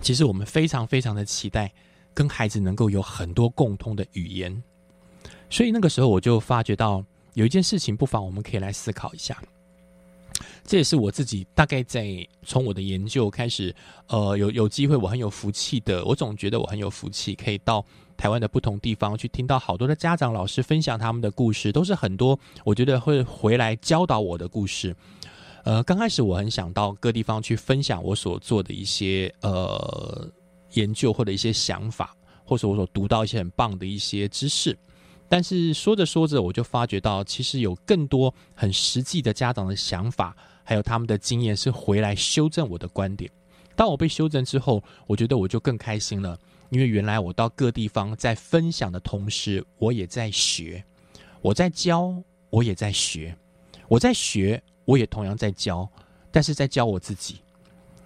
[0.00, 1.70] 其实我们非常非常的期待
[2.14, 4.62] 跟孩子能够有很多共通的语言，
[5.50, 9.36] 所以那个时候我就发觉到有一件事情，不妨我们可以来思考一下。
[10.64, 13.74] 这也是我自己大概在从我的研究开始，
[14.06, 17.84] 呃，有有机会，我很有福气的，我总觉得我很有福气，可以到
[18.16, 24.94] 台湾的不同地方去听到好多的家长老师分享他们的故事，都是很多我觉得会回来教导我的故事。
[25.64, 30.28] 呃，刚开始我很想到各地方去分享我所做的一些呃
[30.72, 34.76] 研究或者一些想法，或者我所读到一些很棒的一些知识。
[35.28, 43.30] 但是说着说着，我就发觉到，其实有更多很实际的家长的想法，还有他们的经验，是回来修正我的观点。
[43.76, 46.36] 当我被修正之后，我觉得我就更开心了，
[46.70, 50.84] 因为原来我到各地方在分享的同时，我也在学，
[51.40, 52.12] 我在教，
[52.50, 53.34] 我也在学，
[53.86, 54.60] 我在学。
[54.84, 55.88] 我也同样在教，
[56.30, 57.40] 但是在教我自己，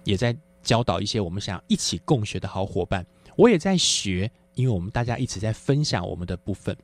[0.03, 3.05] 也在教导一些我们想一起共学的好伙伴。
[3.35, 6.75] 我也在学，因为我们大家一直在分享我们的部分。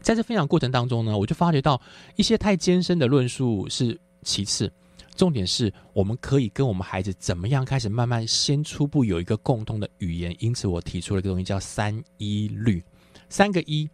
[0.00, 1.80] 在这分享过程当中呢，我就发觉到
[2.14, 4.72] 一些太艰深的论述是其次，
[5.16, 10.34] 重点是我们可以跟我们孩子怎么样开始慢慢先初步有一个共通的语言。
[10.38, 12.82] 因此，我提出了一个东西叫三一律，
[13.28, 13.88] 三个一：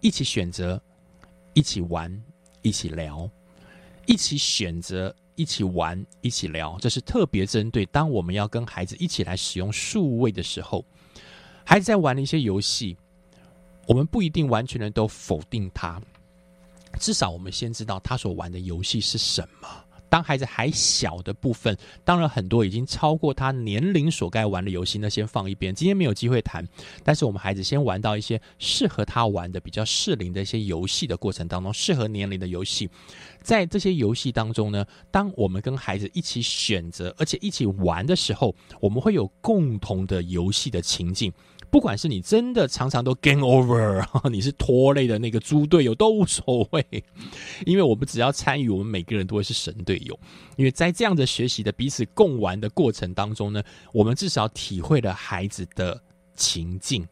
[0.00, 0.80] 一起选择，
[1.52, 2.22] 一起玩，
[2.62, 3.28] 一起聊。
[4.08, 10.82] 一起选择，一起玩，一起聊，这是特别针对当我们要跟孩子一起来使用数位的时候，
[11.62, 12.96] 孩子在玩的一些游戏，
[13.86, 16.00] 我们不一定完全的都否定他，
[16.98, 19.68] 至少我们先知道他所玩的游戏是什么。
[20.08, 25.74] 当孩子还小的部分，当然很多已经超过他年龄所该玩的游戏，那先放一边。
[25.74, 26.66] 今天没有机会谈，
[27.04, 32.88] 但是我们孩子先玩到一些适合他玩的、比较适龄的一些游戏的过程当中，适合年龄的游戏，
[33.42, 41.32] 在这些游戏当中呢，当我们跟孩子一起选择，而且一起玩的时候，我们会有共同的游戏的情境。
[41.70, 46.84] 不管是你真的常常都 game over， 你是拖累的那个猪队友都无所谓，
[47.66, 50.18] 因为我们只要参与，我们每个人都会是神队友。
[50.56, 56.00] 因为在这样的学习的彼此共玩的过程当中呢，我们至少体会了孩子的
[56.34, 57.06] 情境，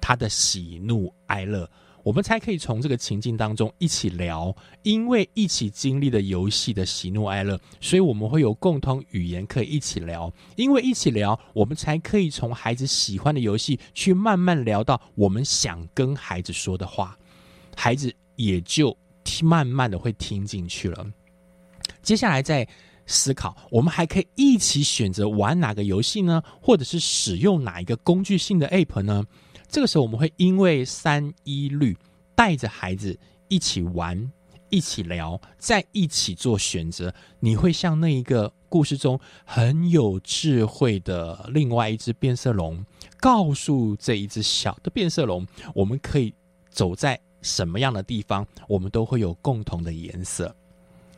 [0.00, 1.68] 他的喜怒哀乐。
[2.02, 10.32] 我们才可以从这个情境当中一起聊，因为一起经历的游戏的喜怒哀乐，所以我们会有共同语言可以一起聊。
[10.56, 17.16] 因为一起聊，我们才可以从孩子喜欢的游戏去慢慢聊到我们想跟孩子说的话，
[17.76, 18.96] 孩子也就
[19.42, 21.06] 慢慢的会听进去了。
[22.02, 22.66] 接下来再
[23.06, 26.42] 思考，我们还可以一起选择玩哪个游戏呢？
[26.60, 29.24] 或者是使用哪一个工具性的 App 呢？
[29.72, 31.96] 这个时候，我们会因为三一律
[32.34, 34.30] 带着孩子一起玩、
[34.68, 37.12] 一起聊，在一起做选择。
[37.40, 42.84] 你会像那一个故事中很有智慧的另外一只变色龙，
[43.18, 46.34] 告诉这一只小的变色龙，我们可以
[46.68, 50.54] 走在什么样的地方，我们都会有共同的颜色。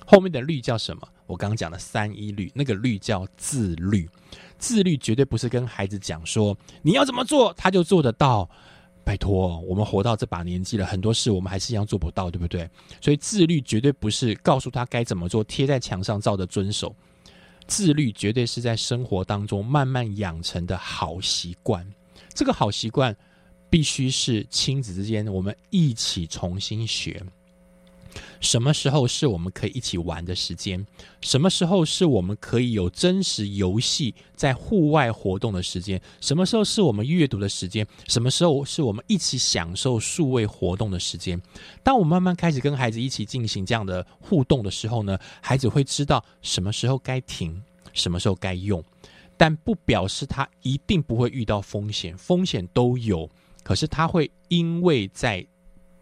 [0.07, 1.03] 后面的律叫什么？
[1.27, 4.09] 我刚刚讲的三一律，那个律叫自律。
[4.59, 8.49] 自律绝对不是跟孩子讲说你要怎么做他就做得到，
[9.05, 12.69] 拜托，我们活到这把年纪了，很多事我们还是一样做不到，对不对？
[13.01, 16.95] 所以自律绝对不是告诉他该怎么做，贴在墙上照着遵守。
[17.67, 21.87] 自律绝对是在生活当中慢慢养成的好习惯。
[22.35, 23.15] 这个好习惯
[23.71, 27.23] 必须是亲子之间我们一起重新学。
[28.41, 30.85] 什么时候是我们可以一起玩的时间？
[31.21, 36.01] 什么时候是我们可以有真实游戏在户外活动的时间？
[36.21, 37.87] 什么时候是我们阅读的时间？
[38.07, 41.41] 什么时候是我们一起享受数位活动的时间？
[41.83, 47.63] 当我慢慢开始跟孩子一起进行这样的互动的时候呢，孩子会知道什么时候该停，
[47.93, 48.83] 什么时候该用，
[49.37, 53.29] 但不表示他一定不会遇到风险，风险都有。
[53.63, 55.45] 可是他会因为在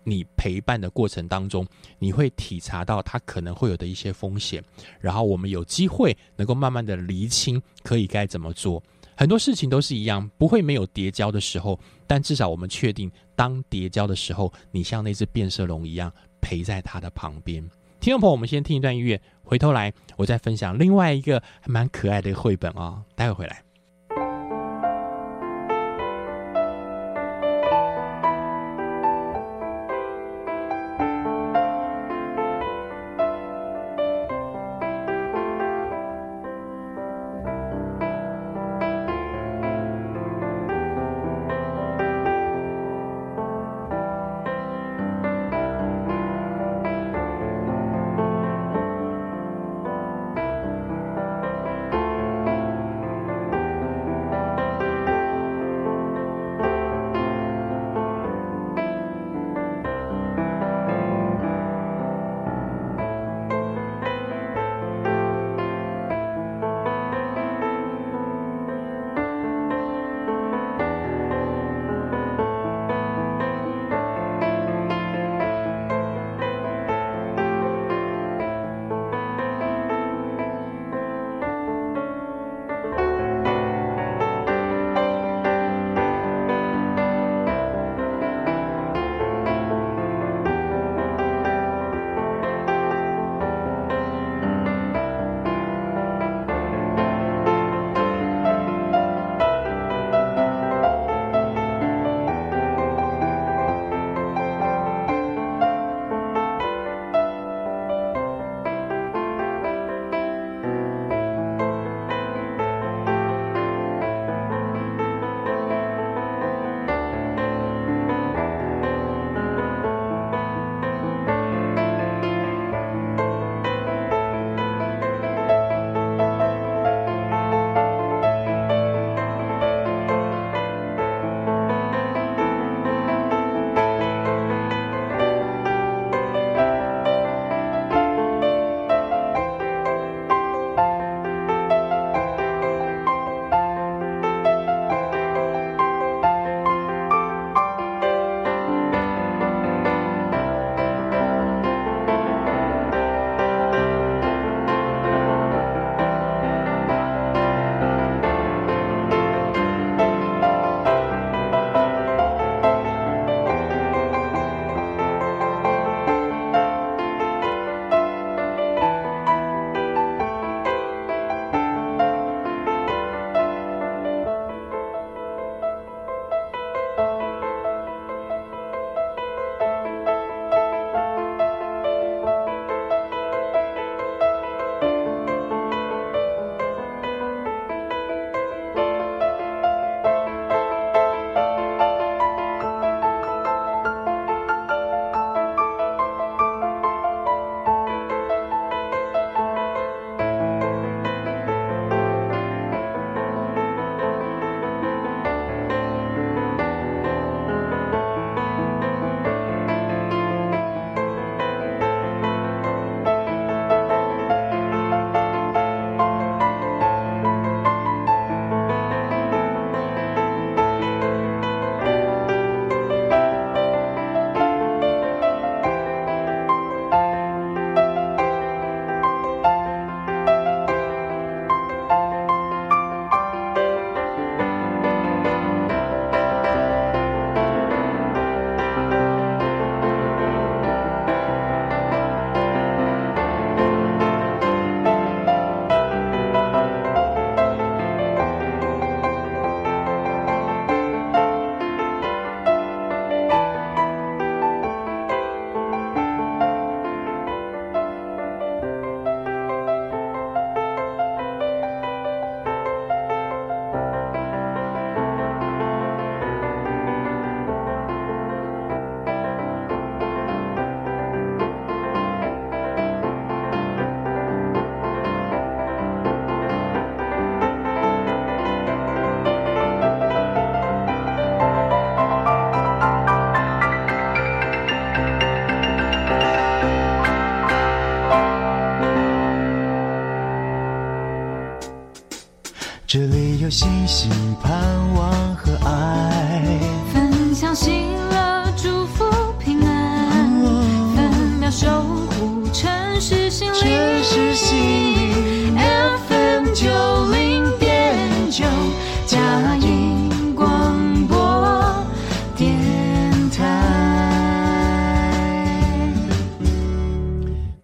[0.04, 1.66] 你陪伴的过程当中，
[1.98, 4.62] 你会体察到他可能会有的一些风险，
[5.00, 8.82] 然后我们有机会能够慢慢的厘清可以该怎么做。
[9.14, 17.62] 很多事情都是一样，不会没有叠交的时候，但至少我们确定，当叠交的时候，你像那只变色龙一样陪在他的旁边。
[18.00, 23.62] 听众朋友，我们先听一段音乐，回头来我再分享另外一个还蛮可爱的绘本啊，待会回来。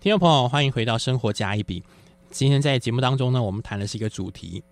[0.08, 1.80] 听众朋友，欢迎回到《生活加一笔》。
[2.30, 4.62] 今天在节目当中呢，我们谈的是一个主题，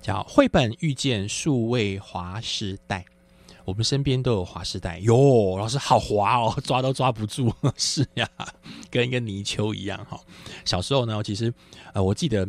[0.00, 3.04] 叫“绘本遇见数位华时代”。
[3.66, 7.52] 我们身边都有华时代哟，老师好滑哦， 抓都抓不住。
[7.76, 8.26] 是呀，
[8.90, 10.18] 跟一个泥鳅一样哈。
[10.64, 11.52] 小时候呢，其实
[11.92, 12.48] 呃，我记得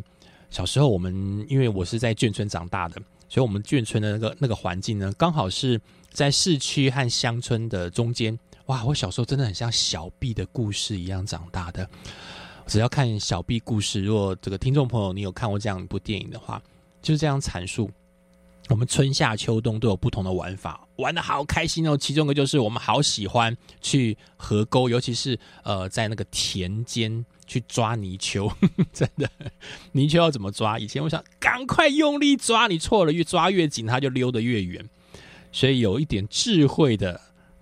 [0.50, 5.78] 小时候我们因为我是在眷村长大的，所以我们眷村的那个那个环境呢，刚好是
[6.14, 8.40] 在市区和乡村的中间。
[8.70, 11.90] 哇，我小时候真的很像小毕的故事一样长大的。
[12.68, 16.62] 只要看小毕故事，如果这个听众朋友你有看过这样一部电影的话，
[17.02, 17.90] 就是这样阐述。
[18.68, 21.98] 我们春夏秋冬都有不同的玩法，玩的好开心哦。
[21.98, 28.56] 其中一个就是我们好喜欢去河沟，尤其是呃在那个田间去抓泥鳅。
[28.94, 29.28] 真的，
[29.94, 30.78] 泥鳅要怎么抓？
[30.78, 34.88] 以前我想赶快用力抓，你错了，越抓越紧，它就溜得越远。
[35.52, 37.20] 所以有一点智慧的。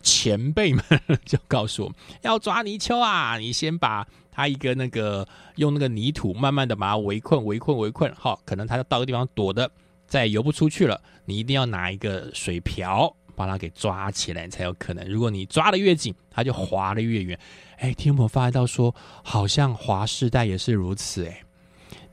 [0.07, 0.81] 前辈们
[1.25, 5.27] 就告诉我们要抓泥鳅啊，你先把它一个那个
[5.57, 9.69] 用那个泥土慢慢的把它围困、围困、围困，好，可能它到个地方躲的，
[10.07, 15.05] 再游不出去了，你一定要拿一个水瓢把它给抓起来才有可能。
[15.09, 17.37] 如果你抓的越紧，它就滑的越远。
[17.79, 21.25] 哎，听我发现到说，好像华世代也是如此。
[21.25, 21.43] 哎，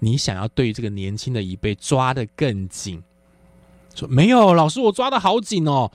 [0.00, 3.00] 你想要对这个年轻的一辈抓的更紧，
[3.94, 5.92] 说没有，老师我抓的好紧哦。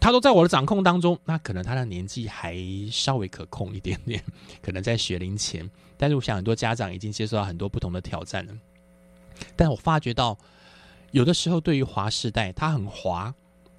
[0.00, 2.56] 他都在我的掌控当中，那可能他的年纪还
[2.90, 4.22] 稍微可控一点点，
[4.62, 5.68] 可能在学龄前。
[5.96, 8.52] 但是我想很多家长已经接受到很多不同的挑战了。
[9.56, 10.38] 但我发觉到，
[11.10, 13.34] 有的时候对于滑世代，它很滑，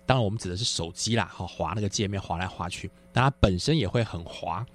[0.06, 4.66] 当然我们指的是手机啦，哈，滑那个界面滑来滑去，但它本身也会很滑。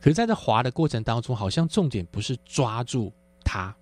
[0.00, 3.12] 可是在这滑的过程当中，好像重点不是抓住
[3.44, 3.74] 它，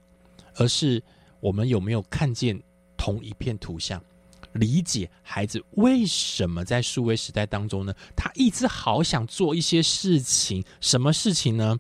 [0.57, 1.03] 而是
[1.41, 2.61] 我们有没有看见
[2.97, 4.03] 同一片图像。
[4.53, 7.95] 理解孩子为什么在数位时代当中呢？
[8.17, 11.79] 他一直好想做一些事情，什么事情呢？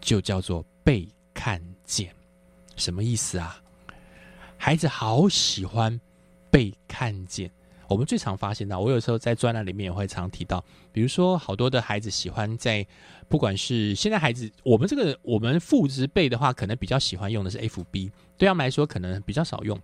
[0.00, 2.14] 就叫做被看见。
[2.76, 3.60] 什么意思啊？
[4.56, 6.00] 孩子好喜欢
[6.50, 7.50] 被看见。
[7.88, 12.86] 我们最常发现到，我有时候在专栏里面也会常提到，比如说好多的孩子喜欢在，
[13.28, 19.78] 不管是现在孩子，我们这个我们父执辈的话，可能比较喜欢用的是 FB，对他们来说可能比较少用。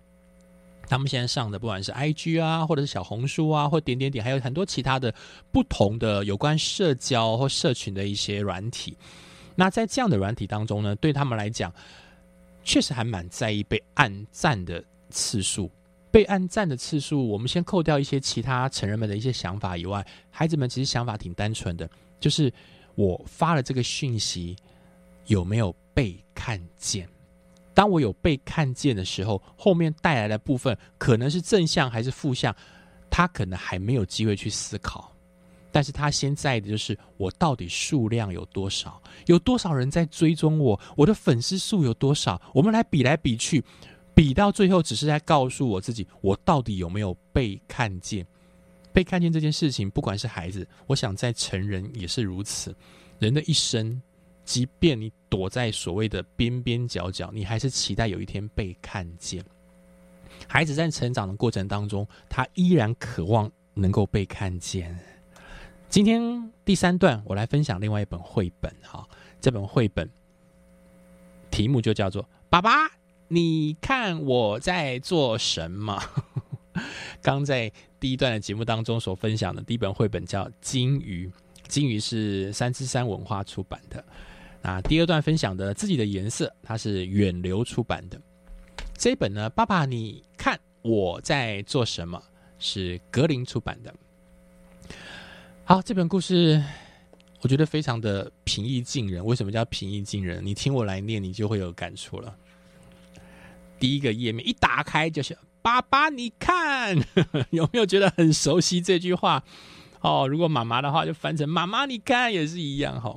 [0.89, 5.13] 他们现在上的不管是 IG 啊，或者是小红书啊，或点点点，还有很多其他的
[5.51, 8.97] 不同的有关社交或社群的一些软体。
[9.55, 11.71] 那在这样的软体当中呢，对他们来讲，
[12.63, 15.69] 确实还蛮在意被按赞的次数。
[16.11, 21.87] 被按赞的次数，我们先扣掉一些其他成人们的一些想法以外，孩子们其实想法挺单纯的，
[22.19, 22.51] 就是
[22.95, 24.55] 我发了这个讯息
[25.27, 27.07] 有没有被看见。
[27.73, 32.53] 当我有被看见的时候，后面带来的部分可能是正向还是负向，
[33.09, 35.13] 他可能还没有机会去思考。
[35.71, 42.41] 但是他现在的就是我到底数量有多少，有多少人在追踪我，我的粉丝数有多少？
[42.53, 43.63] 我们来比来比去，
[44.15, 48.25] 比到最后只是在告诉我自己，我到底有没有被看见？
[48.91, 52.75] 被看见这件事情，不管是孩子，我想在成人也是如此。
[53.19, 54.01] 人的一生。
[54.49, 59.45] 即便你躲在所谓的边边角角，你还是期待有一天被看见。
[60.47, 64.97] 孩子在成长的过程当中，他依然渴望能够被看见。
[65.87, 68.75] 今天第三段，我来分享另外一本绘本。
[68.81, 69.07] 哈，
[69.39, 70.09] 这本绘本
[71.51, 72.89] 题目就叫做《爸爸，
[73.27, 76.01] 你看我在做什么》。
[77.21, 81.27] 刚在第一段的节目当中所分享的第一本绘本叫《金鱼》，
[81.67, 84.03] 金鱼是三之三文化出版的。
[84.61, 88.19] 那第二段分享的自己的颜色，它是远流出版的。
[88.97, 92.21] 这一本呢，爸爸你看我在做什么？
[92.57, 93.93] 是格林出版的。
[95.63, 96.61] 好，这本故事
[97.41, 99.25] 我觉得非常的平易近人。
[99.25, 100.45] 为什么叫平易近人？
[100.45, 102.35] 你听我来念，你就会有感触了。
[103.79, 106.97] 第一个页面一打开就是“爸爸你看”，
[107.51, 109.41] 有没有觉得很熟悉这句话？
[110.01, 113.15] 哦，如果妈妈的话就翻成“妈妈你看”也是一样哈。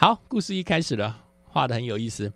[0.00, 2.32] 好，故事一开始了，画的很有意思。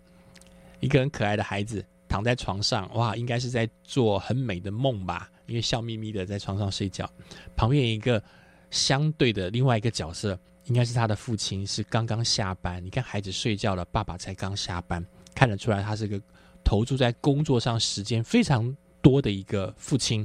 [0.81, 7.09] 一个很可爱的孩子躺在床上，哇，应该是在做很美的梦吧，因为笑眯眯的在床上睡觉。
[7.55, 8.21] 旁边一个
[8.69, 12.85] 相对的另外一个角色，应该是他的父亲，是刚刚下班。
[12.85, 15.03] 你看孩子睡觉了，爸爸才刚下班，
[15.33, 16.21] 看得出来他是个
[16.63, 20.23] 投注在工作上时间非常多的一个父亲，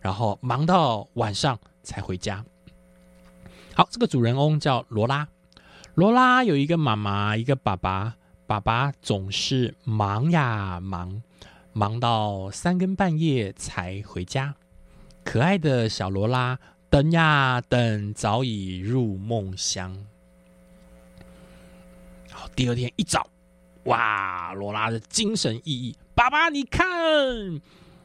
[0.00, 2.42] 然后忙到晚上才回家。
[3.74, 5.28] 好，这个主人翁叫罗拉。
[6.00, 8.16] 罗拉有一个妈妈，一个爸爸。
[8.46, 11.22] 爸爸总是忙呀忙，
[11.74, 14.54] 忙到三更半夜才回家。
[15.22, 19.94] 可爱的小罗拉等呀等，早已入梦乡。
[22.30, 23.28] 好，第二天一早，
[23.84, 25.94] 哇，罗拉的精神奕奕。
[26.14, 26.88] 爸爸，你看，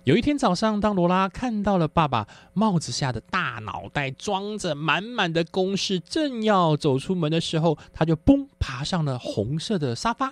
[0.06, 10.32] 有一天早上，当罗拉看到了爸爸帽子下的大脑袋装着满满的公式，正要走出门的时候，他就嘣爬上了红色的沙发。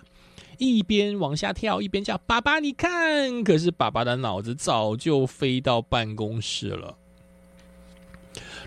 [0.60, 6.96] 一边往下跳，一边叫：“爸爸，你看！”可是爸爸的脑子早就飞到办公室了。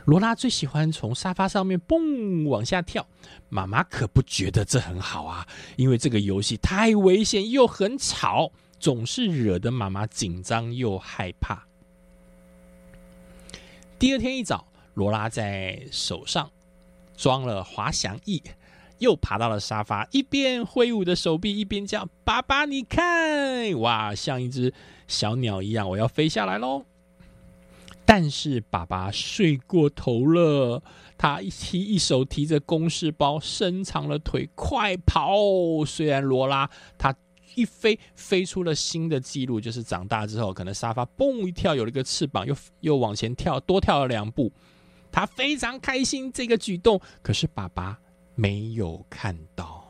[0.07, 3.07] 罗拉最喜欢从沙发上面蹦往下跳，
[3.49, 5.47] 妈妈可不觉得这很好啊，
[5.77, 11.67] 因为这个游戏太危险又很吵，总是惹得妈妈紧张又害怕。
[13.99, 16.51] 第二天一早，罗拉在手上
[17.17, 18.43] 装了滑翔翼。
[18.99, 24.73] 又爬到了沙发，一边挥舞着手臂，一边叫：“爸爸，你看，哇，像一只
[25.07, 26.87] 小鸟一样，我要飞下来喽！”
[28.07, 30.83] 但是爸爸睡过头了，
[31.19, 35.37] 他一提一手提着公事包，伸长了腿，快跑！
[35.87, 37.15] 虽然罗拉他
[37.57, 44.53] 一飞飞出了新的记录，就是长大之后，可能沙发嘣一跳有了一个翅膀，又又往前跳，多跳了两步，
[45.11, 47.01] 他非常开心这个举动。
[47.21, 47.99] 可是爸爸。
[48.39, 49.83] 没有看到。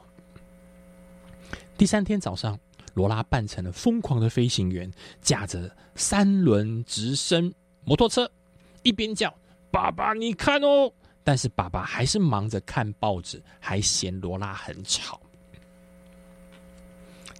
[1.76, 2.56] 第三天早上，
[2.94, 4.88] 罗拉扮成了疯狂的飞行员，
[5.20, 7.52] 驾着三轮直升
[7.84, 8.30] 摩托车，
[8.84, 9.34] 一边叫
[9.72, 10.92] “爸爸，你看哦”，
[11.24, 15.20] 但是爸爸还是忙着看报纸，还嫌罗拉很吵。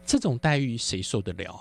[0.07, 1.61] 这种待遇谁受得了？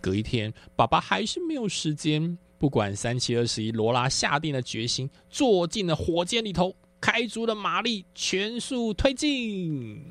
[0.00, 6.74] 隔一天，爸爸还是没有时间，不管三七二十一，罗拉下定了决心，坐进了火箭里头。
[7.00, 10.02] 开足了马力，全速推进，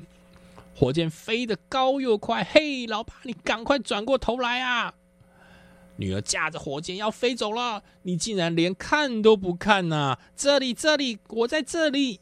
[0.76, 2.44] 火箭飞得高又快。
[2.44, 4.94] 嘿，老爸，你赶快转过头来啊！
[5.96, 10.20] 女儿驾着火箭要飞走了，你竟然连看都不看呐！
[10.36, 12.20] 这里，这里，我在这里。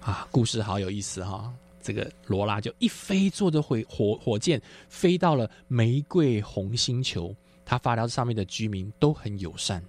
[0.00, 1.52] 啊，故事好有意思哈！
[1.86, 7.32] 这个罗拉就一飞，坐着火火火箭飞到了玫瑰红星球，
[7.64, 9.80] 他发条上面的居民都很友善。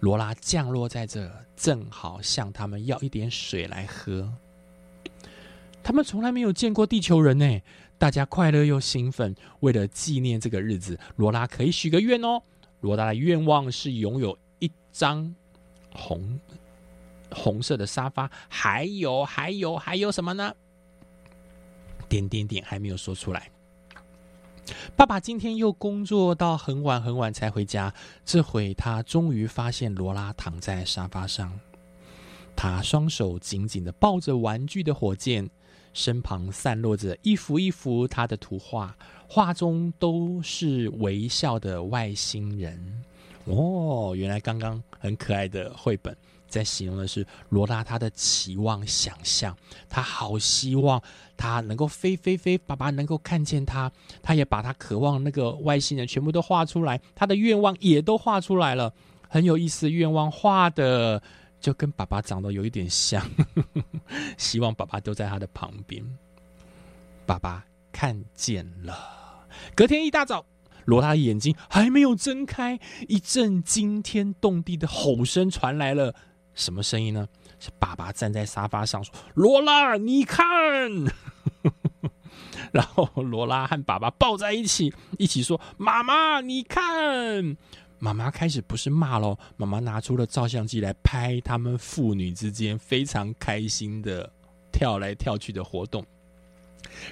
[0.00, 4.30] 罗拉降落在这，正好向他们要一点水来喝。
[5.82, 7.60] 他们从来没有见过地球人呢，
[7.96, 9.34] 大家快乐又兴奋。
[9.60, 12.42] 为了纪念这个日子，罗拉可以许个愿哦。
[12.82, 15.34] 罗拉的愿望是拥有一张
[15.94, 16.38] 红
[17.30, 20.54] 红色的沙发，还有还有还有什么呢？
[22.12, 23.50] 点点点，还没有说出来。
[24.94, 27.90] 爸爸今天又工作到很晚很晚才回家。
[28.22, 31.58] 这回他终于发现罗拉躺在沙发上，
[32.54, 35.48] 他双手紧紧的抱着玩具的火箭，
[35.94, 38.94] 身旁散落着一幅一幅他的图画，
[39.26, 43.02] 画中都是微笑的外星人。
[43.46, 46.14] 哦，原来刚刚很可爱的绘本。
[46.52, 49.56] 在形容的是罗拉，他的期望、想象，
[49.88, 51.02] 他好希望
[51.34, 53.90] 他能够飞飞飞，爸爸能够看见他，
[54.22, 58.92] 他也把他渴望那个外星人全部都画出来，他的愿望也都画出来了，
[59.30, 59.90] 很有意思。
[59.90, 61.22] 愿望画的
[61.58, 63.26] 就跟爸爸长得有一点像，
[64.36, 66.04] 希望爸爸都在他的旁边。
[67.24, 70.44] 爸爸看见了，隔天一大早，
[70.84, 72.78] 罗拉的眼睛还没有睁开，
[73.08, 76.14] 一阵惊天动地的吼声传来了。
[76.54, 77.28] 什么声音呢？
[77.58, 80.42] 是爸爸站在沙发上说：“罗拉，你看。
[82.72, 87.56] ”然后罗拉和爸爸抱在一起，一起说：“妈妈，你看。”
[88.00, 94.28] 妈妈开始不是骂咯，妈妈拿出了照相机来拍他们父女之间非常开心的
[94.72, 96.04] 跳来跳去的活动。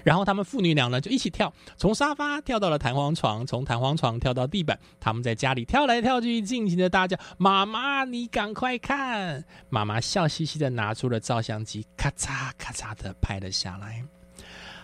[0.05, 4.79] 然后他们父女俩呢就一起跳，从沙发跳到了弹簧床，从弹簧床跳到地板。
[4.99, 14.05] 他们在家里跳来跳去，尽情的大叫：“妈妈，你赶快看！”妈妈笑嘻嘻的拿出了照相机，咔嚓咔嚓的拍了下来。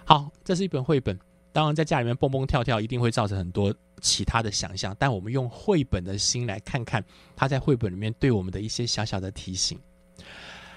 [0.04, 1.18] 好，这是一本绘本。
[1.52, 4.94] 当然，在家里面蹦蹦跳跳，一定会造成很多其他的想象。
[4.98, 7.02] 但我们用绘本的心来看看，
[7.34, 9.78] 他在绘本里面对我们的一些小小的提醒。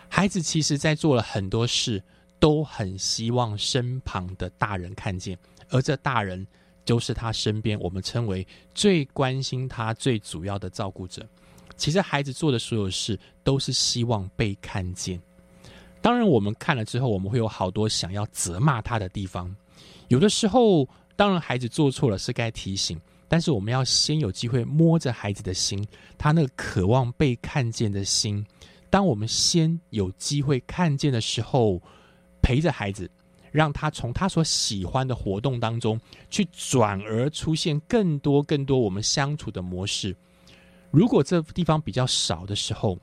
[0.08, 2.04] 孩子其实在做了很多事。
[2.40, 5.38] 都很希望身旁的大人看见，
[5.70, 6.48] 而这大人
[6.86, 11.28] 就是他身边我们称为最关心他、最主要的照顾者。
[11.76, 15.22] 其实孩子做的所有事都是希望被看见。
[16.02, 19.54] 当然，我们看了之后，我们会有好多想要责骂他的地方。
[20.08, 25.86] 有的时候，当然孩子做错了是该提醒，但是我们要先有机会摸着孩子的心，
[26.18, 28.46] 他那个渴望被看见的心。
[28.90, 31.82] 当我们先有机会看见的时候。
[32.50, 33.08] 陪着孩子，
[33.52, 40.16] 让他从他所喜欢的活动当中去转而出现更多更多我们相处的模式。
[40.90, 42.98] 如果这地方比较少的时候，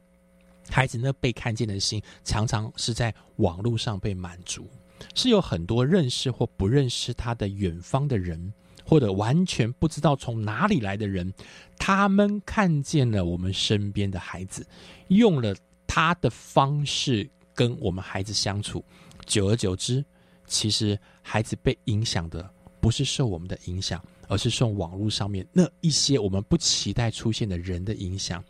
[0.69, 4.69] 孩子那被看见的心，常常是在网络上被满足，
[5.15, 8.53] 是有很多认识或不认识他的远方的人，
[8.85, 11.33] 或者完全不知道从哪里来的人，
[11.79, 14.67] 他们看见了我们身边的孩子，
[15.07, 15.55] 用了
[15.87, 18.85] 他的方式跟我们孩子相处，
[19.27, 20.03] 久而久之，
[20.47, 22.49] 其实孩子被影响的
[22.81, 28.43] 不是受我们的影响，而是受网络上面那一些我们不期待出现的人的影响。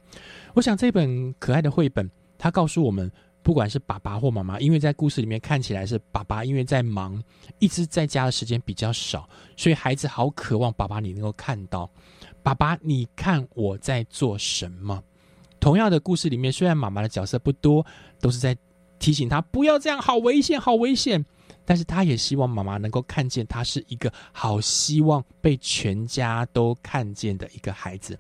[0.55, 2.09] 我想这本可爱的绘本，
[2.39, 3.11] 它告诉我们，
[3.43, 7.23] 不管是爸爸或妈妈，因为在故事里面看起来是爸爸，因为在忙，
[7.59, 11.91] 一直在家的时间比较少，所以孩子好渴望爸爸你能够看到，
[12.43, 15.03] 爸爸你看我在做什么。
[15.59, 17.85] 同样的故事里面，虽然妈妈的角色不多，
[18.21, 18.57] 都是在
[18.99, 21.25] 提醒他不要这样，好危险，好危险。
[21.65, 28.17] 但是他也希望妈妈能够看见他是一个好，希望被全家都看见的一个孩子。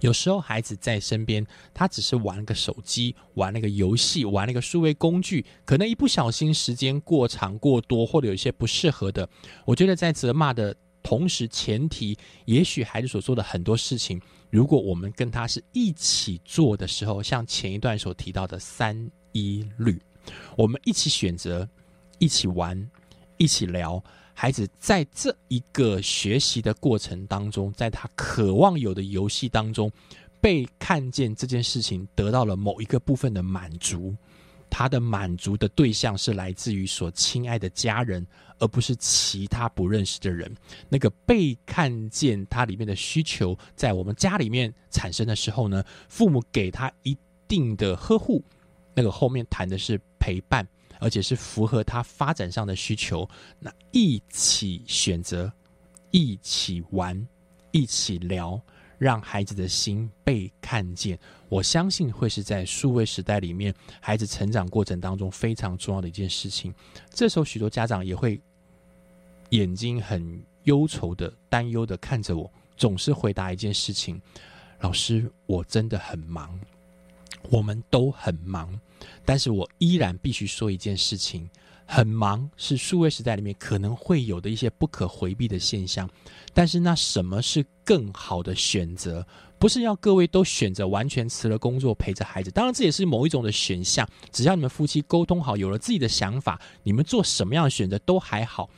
[0.00, 9.28] 有时候孩子在身边，他只是玩个手机，玩那个游戏，玩那个数位工具，可能一不小心时间过长过多，或者有一些不适合的。
[9.64, 20.00] 我觉得在责骂的同时，前提也许孩子所做的很多事情，如果我们跟他是一起做的时候，像前一段所提到的三一律，
[20.56, 21.68] 我们一起选择，
[22.18, 22.90] 一起玩，
[23.36, 24.02] 一起聊。
[24.32, 29.90] 孩子在这一个学习的过程当中，在他渴望有的游戏当中，
[30.40, 34.14] 被看见这件事情得到了某一个部分的满足。
[34.70, 38.26] 他的满足的对象是来自于所亲爱的家人，
[38.58, 40.52] 而不是其他不认识的人。
[40.88, 47.16] 那个被看见他里面的需求，在我们家里面产生的时候呢，父母给他一
[47.46, 48.42] 定的呵护。
[48.94, 50.66] 那个后面谈的是陪伴。
[51.00, 53.28] 而且是符合他发展上的需求，
[53.58, 55.52] 那一起选择，
[56.12, 57.28] 一起玩，
[57.72, 58.58] 一起聊，
[58.96, 61.18] 让孩子的心被看见。
[61.50, 66.72] 我相信会是在数位时代里面，孩子成长过程当中非常重要的一件事情。
[67.10, 68.40] 这时候，许多家长也会
[69.50, 74.18] 眼睛很忧愁的、担忧的看着我，总是回答一件事情
[74.80, 76.58] ：“老师，我真的很忙，
[77.50, 78.80] 我们都很忙。”
[79.24, 81.48] 但是我依然必须说一件事情：
[81.86, 86.08] 很忙是数位时代里面可能会有的一些不可回避的现象。
[86.52, 89.26] 但是那什么是更好的选择？
[89.58, 92.50] 不是要各位都选择完全辞了工作陪着孩子。
[92.50, 94.06] 当然这也是某一种的选项。
[94.30, 98.68] 只要你们夫妻沟通好，有了自己的想法，你们做什么样的选择都还好。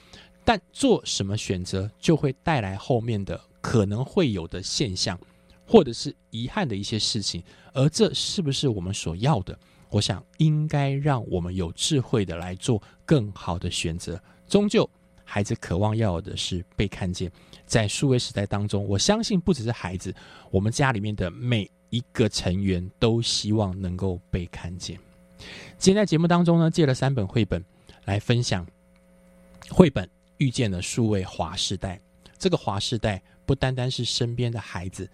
[0.44, 5.18] 但做什么选择就会带来后面的可能会有的现象，
[5.66, 7.42] 或者是遗憾的一些事情。
[7.72, 9.58] 而这是不是我们所要的？
[9.90, 14.20] 我想应该让我们有智慧的来做更好的选择。
[14.46, 14.88] 终究，
[15.24, 17.30] 孩子渴望要的是被看见。
[17.64, 20.14] 在数位时代当中，我相信不只是孩子，
[20.50, 24.98] 我们家里面的每一个成员都希望能够被看见。
[25.78, 27.64] 今天在节目当中呢，借了三本绘本
[28.04, 28.66] 来分享。
[29.68, 30.08] 绘本
[30.38, 32.00] 遇见了数位华世代，
[32.38, 35.10] 这个华世代不单单是身边的孩子。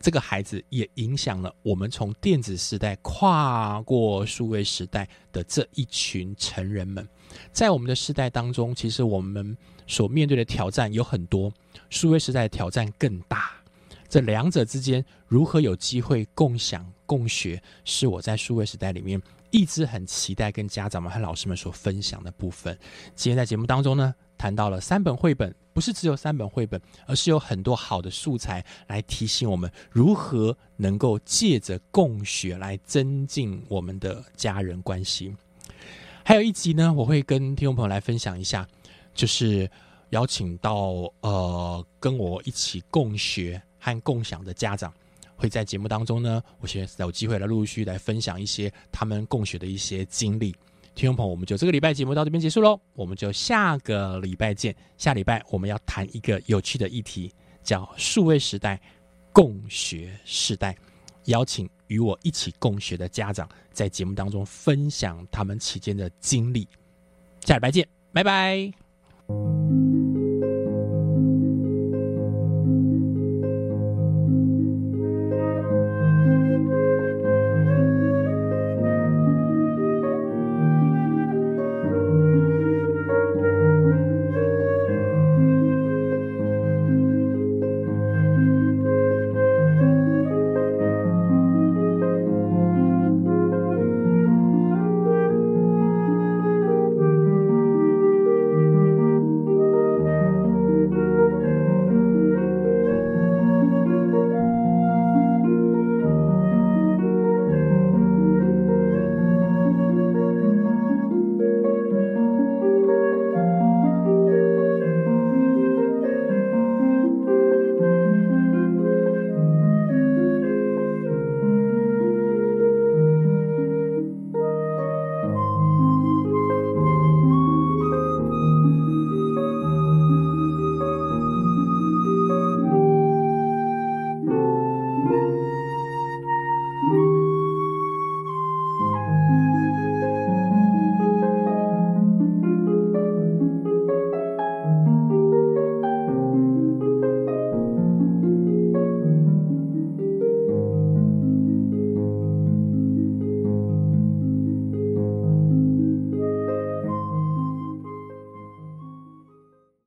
[0.00, 7.06] 这个孩子也影响了我们从电子时代跨过数位时代的这一群成人们。
[7.52, 11.52] 在我们的时代当中，其实我们所面对的挑战有很多，
[11.90, 13.50] 数位时代的挑战更大。
[14.08, 19.20] 这两者之间如何有机会共享共学，是我在数位时代里面
[19.50, 22.78] 一直很期待跟家长们和老师们所分享的部分。
[23.14, 24.14] 今天在节目当中呢。
[24.38, 35.36] 谈到了三本绘本，不是只有三本绘本，而是有很多好的素材来提醒我们如何能够借着共学来增进我们的家人关系。
[36.24, 38.66] 还有一集呢，我会跟听众朋友来分享一下，
[39.12, 39.70] 就是
[40.08, 44.90] 邀请到呃跟我一起共学和共享的家长，
[45.36, 50.56] 会在节目当中呢，我先有机会来陆陆续续来分享一些他们共学的一些经历。
[50.96, 54.74] 听众朋友，我们就这个礼拜节目到这边结束喽，我们就下个礼拜见。
[54.96, 57.30] 下礼拜我们要谈一个有趣的议题，
[57.62, 58.80] 叫数位时代
[59.30, 60.74] 共学时代，
[61.26, 66.66] 邀请与我一起共学的家长在节目当中分享他们期间的经历。
[67.42, 68.72] 下礼拜见，拜拜。